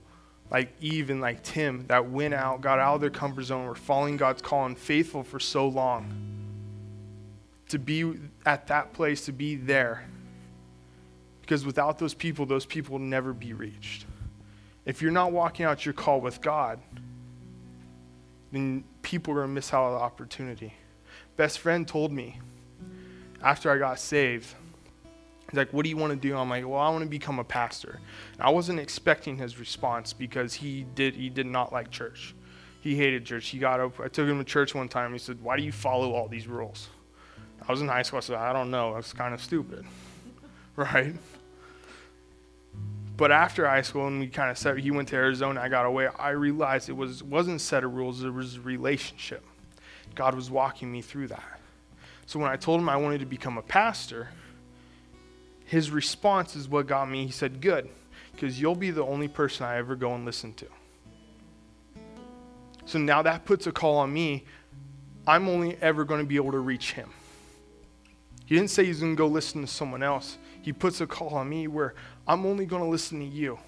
like 0.51 0.73
Eve 0.81 1.11
and 1.11 1.21
like 1.21 1.43
Tim 1.43 1.85
that 1.89 2.09
went 2.09 2.33
out, 2.33 2.63
got 2.63 2.79
out 2.79 2.95
of 2.95 3.01
their 3.03 3.11
comfort 3.11 3.43
zone, 3.43 3.67
were 3.67 3.75
following 3.75 4.17
God's 4.17 4.41
call 4.41 4.65
and 4.65 4.79
faithful 4.79 5.23
for 5.23 5.39
so 5.39 5.69
long. 5.69 6.11
To 7.69 7.79
be 7.79 8.15
at 8.47 8.69
that 8.69 8.95
place, 8.95 9.27
to 9.27 9.33
be 9.33 9.57
there. 9.57 10.07
Because 11.47 11.65
without 11.65 12.01
those 12.01 12.13
people, 12.13 12.45
those 12.45 12.67
people 12.67 12.99
will 12.99 13.07
never 13.07 13.33
be 13.33 13.53
reached. 13.53 14.05
If 14.85 15.01
you're 15.01 15.13
not 15.13 15.31
walking 15.31 15.65
out 15.65 15.87
your 15.87 15.95
call 15.95 16.21
with 16.21 16.41
God, 16.41 16.81
then 18.51 18.83
people 19.03 19.33
are 19.33 19.37
going 19.37 19.51
to 19.51 19.55
miss 19.55 19.73
out 19.73 19.85
on 19.85 19.93
the 19.93 20.01
opportunity. 20.01 20.75
Best 21.37 21.61
friend 21.61 21.87
told 21.87 22.11
me 22.11 22.41
after 23.41 23.71
I 23.71 23.79
got 23.79 24.01
saved, 24.01 24.53
He's 25.49 25.57
like, 25.57 25.73
What 25.73 25.85
do 25.85 25.89
you 25.89 25.97
want 25.97 26.13
to 26.13 26.17
do? 26.19 26.37
I'm 26.37 26.51
like, 26.51 26.67
Well, 26.67 26.81
I 26.81 26.89
want 26.89 27.05
to 27.05 27.09
become 27.09 27.39
a 27.39 27.45
pastor. 27.45 28.01
And 28.33 28.43
I 28.43 28.51
wasn't 28.51 28.81
expecting 28.81 29.39
his 29.39 29.61
response 29.61 30.13
because 30.13 30.55
he 30.55 30.85
did 30.97 31.15
he 31.15 31.29
did 31.29 31.47
not 31.47 31.73
like 31.73 31.93
church. 31.93 32.35
He 32.81 32.97
hated 32.97 33.25
church. 33.25 33.49
He 33.49 33.59
got 33.59 33.79
up. 33.79 34.01
I 34.01 34.09
took 34.09 34.29
him 34.29 34.39
to 34.39 34.45
church 34.45 34.75
one 34.75 34.89
time. 34.89 35.13
He 35.13 35.21
said, 35.21 35.41
Why 35.41 35.57
do 35.57 35.63
you 35.63 35.71
follow 35.71 36.13
all 36.13 36.27
these 36.27 36.49
rules? 36.49 36.89
I 37.69 37.71
was 37.71 37.81
in 37.81 37.87
high 37.87 38.03
school. 38.03 38.17
I 38.17 38.21
said, 38.21 38.37
I 38.37 38.53
don't 38.53 38.73
know. 38.73 38.95
That's 38.95 39.13
kind 39.13 39.35
of 39.35 39.41
stupid. 39.41 39.85
right? 40.77 41.15
But 43.17 43.33
after 43.33 43.67
high 43.67 43.83
school, 43.83 44.07
and 44.07 44.21
we 44.21 44.29
kind 44.29 44.51
of 44.51 44.59
said 44.59 44.79
he 44.79 44.91
went 44.91 45.09
to 45.09 45.17
Arizona, 45.17 45.61
I 45.61 45.69
got 45.69 45.87
away. 45.87 46.09
I 46.19 46.31
realized 46.31 46.89
it 46.89 46.97
was 46.97 47.23
wasn't 47.23 47.61
set 47.61 47.83
of 47.83 47.95
rules; 47.95 48.23
it 48.23 48.31
was 48.31 48.57
a 48.57 48.61
relationship. 48.61 49.45
God 50.15 50.35
was 50.35 50.51
walking 50.51 50.91
me 50.91 51.03
through 51.03 51.29
that. 51.29 51.61
So 52.27 52.41
when 52.41 52.51
I 52.51 52.57
told 52.57 52.81
him 52.81 52.89
I 52.89 52.97
wanted 52.97 53.21
to 53.21 53.27
become 53.27 53.57
a 53.57 53.63
pastor, 53.63 54.29
his 55.65 55.91
response 55.91 56.57
is 56.57 56.69
what 56.69 56.87
got 56.87 57.09
me. 57.09 57.27
He 57.27 57.33
said, 57.33 57.61
Good, 57.61 57.89
because 58.33 58.61
you'll 58.61 58.75
be 58.75 58.91
the 58.91 59.05
only 59.05 59.29
person 59.29 59.65
I 59.65 59.77
ever 59.77 59.95
go 59.95 60.15
and 60.15 60.25
listen 60.25 60.53
to. 60.55 60.67
So 62.85 62.99
now 62.99 63.23
that 63.23 63.45
puts 63.45 63.67
a 63.67 63.73
call 63.73 63.99
on 63.99 64.13
me. 64.13 64.45
I'm 65.29 65.49
only 65.49 65.77
ever 65.83 66.05
going 66.05 66.21
to 66.21 66.27
be 66.27 66.37
able 66.37 66.53
to 66.53 66.61
reach 66.61 66.93
him. 66.93 67.11
He 68.45 68.55
didn't 68.55 68.71
say 68.71 68.85
he's 68.85 69.01
going 69.01 69.17
to 69.17 69.19
go 69.19 69.27
listen 69.27 69.61
to 69.63 69.67
someone 69.67 70.05
else. 70.05 70.39
He 70.63 70.73
puts 70.73 71.01
a 71.01 71.07
call 71.07 71.31
on 71.31 71.49
me 71.49 71.67
where 71.67 71.95
I'm 72.27 72.45
only 72.45 72.67
going 72.67 72.83
to 72.83 72.89
listen 72.89 73.21
to 73.21 73.27
you. 73.27 73.59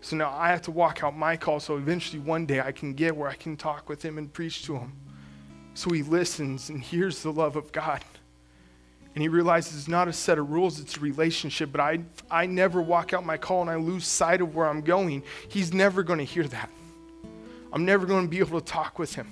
So 0.00 0.16
now 0.16 0.30
I 0.36 0.48
have 0.48 0.62
to 0.62 0.70
walk 0.70 1.04
out 1.04 1.16
my 1.16 1.36
call 1.36 1.60
so 1.60 1.76
eventually 1.76 2.18
one 2.18 2.44
day 2.44 2.60
I 2.60 2.72
can 2.72 2.92
get 2.92 3.16
where 3.16 3.28
I 3.28 3.34
can 3.34 3.56
talk 3.56 3.88
with 3.88 4.02
him 4.02 4.18
and 4.18 4.32
preach 4.32 4.64
to 4.66 4.76
him. 4.76 4.92
So 5.74 5.90
he 5.90 6.02
listens 6.02 6.68
and 6.68 6.82
hears 6.82 7.22
the 7.22 7.32
love 7.32 7.56
of 7.56 7.72
God. 7.72 8.02
And 9.14 9.22
he 9.22 9.28
realizes 9.28 9.78
it's 9.78 9.88
not 9.88 10.08
a 10.08 10.12
set 10.12 10.38
of 10.38 10.50
rules, 10.50 10.80
it's 10.80 10.96
a 10.96 11.00
relationship. 11.00 11.70
But 11.70 11.80
I, 11.80 12.00
I 12.30 12.46
never 12.46 12.82
walk 12.82 13.12
out 13.12 13.24
my 13.24 13.36
call 13.36 13.62
and 13.62 13.70
I 13.70 13.76
lose 13.76 14.06
sight 14.06 14.40
of 14.40 14.54
where 14.54 14.66
I'm 14.66 14.80
going. 14.80 15.22
He's 15.48 15.72
never 15.72 16.02
going 16.02 16.18
to 16.18 16.24
hear 16.24 16.48
that. 16.48 16.70
I'm 17.72 17.84
never 17.84 18.04
going 18.04 18.24
to 18.24 18.30
be 18.30 18.38
able 18.38 18.60
to 18.60 18.66
talk 18.66 18.98
with 18.98 19.14
him. 19.14 19.28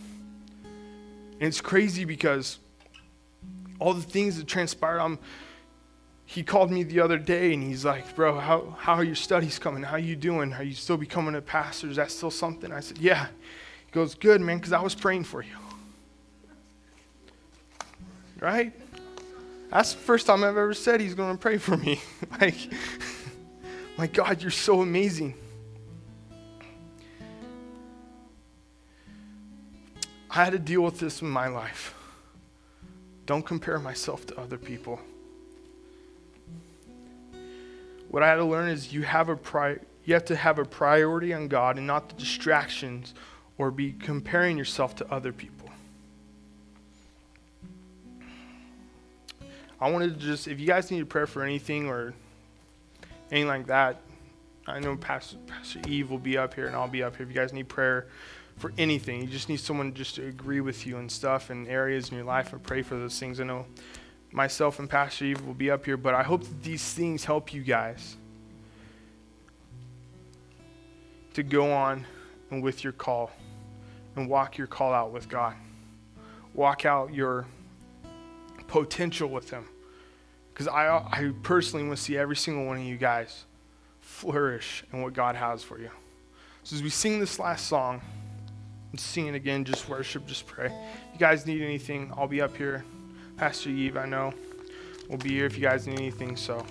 And 1.41 1.49
it's 1.49 1.61
crazy 1.61 2.05
because 2.05 2.59
all 3.79 3.95
the 3.95 4.03
things 4.03 4.37
that 4.37 4.47
transpired, 4.47 5.01
I'm, 5.01 5.19
he 6.31 6.45
called 6.45 6.71
me 6.71 6.85
the 6.85 7.01
other 7.01 7.19
day 7.19 7.53
and 7.53 7.61
he's 7.61 7.85
like, 7.85 8.15
Bro, 8.15 8.39
how, 8.39 8.77
how 8.79 8.95
are 8.95 9.03
your 9.03 9.17
studies 9.17 9.59
coming? 9.59 9.83
How 9.83 9.97
you 9.97 10.15
doing? 10.15 10.53
Are 10.53 10.63
you 10.63 10.75
still 10.75 10.97
becoming 10.97 11.35
a 11.35 11.43
pastor? 11.43 11.91
Is 11.91 11.97
that 11.97 12.13
still 12.13 12.31
something? 12.31 12.71
I 12.71 12.79
said, 12.79 12.99
Yeah. 12.99 13.27
He 13.87 13.91
goes, 13.91 14.15
Good, 14.15 14.41
man, 14.41 14.59
because 14.59 14.73
I 14.73 14.81
was 14.81 14.95
praying 14.95 15.25
for 15.25 15.43
you. 15.43 15.57
Right? 18.39 18.73
That's 19.71 19.93
the 19.93 19.99
first 19.99 20.29
time 20.29 20.45
I've 20.45 20.51
ever 20.51 20.73
said 20.73 21.01
he's 21.01 21.15
going 21.15 21.33
to 21.33 21.39
pray 21.39 21.59
for 21.59 21.77
me. 21.77 22.01
like, 22.41 22.55
my 23.99 24.07
God, 24.07 24.41
you're 24.41 24.53
so 24.53 24.83
amazing. 24.83 25.35
I 30.31 30.45
had 30.45 30.53
to 30.53 30.61
deal 30.61 30.83
with 30.83 31.01
this 31.01 31.23
in 31.23 31.29
my 31.29 31.49
life. 31.49 31.93
Don't 33.27 33.45
compare 33.45 33.81
myself 33.81 34.27
to 34.29 34.41
other 34.41 34.59
people. 34.59 35.01
What 38.11 38.25
I 38.25 38.29
had 38.29 38.37
to 38.37 38.45
learn 38.45 38.69
is 38.69 38.93
you 38.93 39.03
have 39.03 39.29
a 39.29 39.37
pri- 39.37 39.79
you 40.05 40.15
have 40.15 40.25
to 40.27 40.37
have 40.37 40.59
a 40.59 40.65
priority 40.65 41.33
on 41.33 41.47
God 41.47 41.79
and 41.79 41.87
not 41.87 42.09
the 42.09 42.17
distractions 42.17 43.15
or 43.57 43.71
be 43.71 43.93
comparing 43.93 44.59
yourself 44.59 44.97
to 44.97 45.13
other 45.13 45.33
people. 45.33 45.69
I 49.81 49.91
wanted 49.91 50.19
to 50.19 50.27
just, 50.27 50.49
if 50.49 50.59
you 50.59 50.67
guys 50.67 50.91
need 50.91 51.03
a 51.03 51.07
prayer 51.07 51.27
for 51.27 51.45
anything 51.45 51.87
or 51.87 52.13
anything 53.31 53.47
like 53.47 53.69
that, 53.69 54.01
I 54.67 54.81
know 54.81 54.97
Pastor, 54.97 55.37
Pastor 55.47 55.81
Eve 55.89 56.11
will 56.11 56.19
be 56.19 56.37
up 56.37 56.55
here 56.55 56.67
and 56.67 56.75
I'll 56.75 56.89
be 56.89 57.03
up 57.03 57.17
here. 57.17 57.25
If 57.25 57.29
you 57.29 57.35
guys 57.41 57.53
need 57.53 57.69
prayer 57.69 58.09
for 58.59 58.73
anything, 58.77 59.23
you 59.23 59.29
just 59.29 59.49
need 59.49 59.61
someone 59.61 59.95
just 59.95 60.17
to 60.17 60.27
agree 60.27 60.61
with 60.61 60.87
you 60.87 60.99
and 60.99 61.11
stuff 61.11 61.51
and 61.51 61.69
areas 61.69 62.11
in 62.11 62.17
your 62.17 62.27
life 62.27 62.53
and 62.53 62.63
pray 62.63 62.83
for 62.83 62.97
those 62.97 63.19
things. 63.19 63.41
I 63.41 63.45
know 63.45 63.67
myself 64.33 64.79
and 64.79 64.89
Pastor 64.89 65.25
Eve 65.25 65.45
will 65.45 65.55
be 65.55 65.71
up 65.71 65.85
here, 65.85 65.97
but 65.97 66.15
I 66.15 66.23
hope 66.23 66.43
that 66.43 66.63
these 66.63 66.93
things 66.93 67.25
help 67.25 67.53
you 67.53 67.63
guys 67.63 68.17
to 71.35 71.43
go 71.43 71.73
on 71.73 72.07
and 72.51 72.63
with 72.63 72.85
your 72.85 72.93
call 72.93 73.31
and 74.17 74.29
walk 74.29 74.59
your 74.59 74.67
call 74.67 74.93
out 74.93 75.13
with 75.13 75.29
God. 75.29 75.55
Walk 76.55 76.85
out 76.85 77.15
your 77.15 77.47
potential 78.67 79.29
with 79.29 79.51
Him. 79.51 79.67
Because 80.53 80.69
I, 80.69 80.89
I 80.89 81.33
personally 81.43 81.87
want 81.87 81.97
to 81.97 82.03
see 82.03 82.17
every 82.17 82.37
single 82.37 82.67
one 82.67 82.79
of 82.79 82.83
you 82.83 82.97
guys 82.97 83.45
flourish 84.01 84.85
in 84.93 85.03
what 85.03 85.13
God 85.13 85.37
has 85.37 85.63
for 85.63 85.79
you. 85.79 85.91
So 86.65 86.77
as 86.77 86.83
we 86.83 86.91
sing 86.91 87.21
this 87.21 87.39
last 87.39 87.67
song, 87.67 88.03
and 88.91 89.01
sing 89.01 89.29
it 89.29 89.35
again, 89.35 89.65
just 89.65 89.89
worship, 89.89 90.27
just 90.27 90.47
pray. 90.47 90.67
If 90.67 91.13
you 91.15 91.19
guys 91.19 91.47
need 91.47 91.63
anything, 91.63 92.13
I'll 92.17 92.27
be 92.27 92.41
up 92.41 92.57
here. 92.57 92.85
Pastor 93.41 93.71
Eve, 93.71 93.97
I 93.97 94.05
know, 94.05 94.35
will 95.09 95.17
be 95.17 95.31
here 95.31 95.47
if 95.47 95.57
you 95.57 95.63
guys 95.63 95.87
need 95.87 95.99
anything. 95.99 96.37
So 96.37 96.63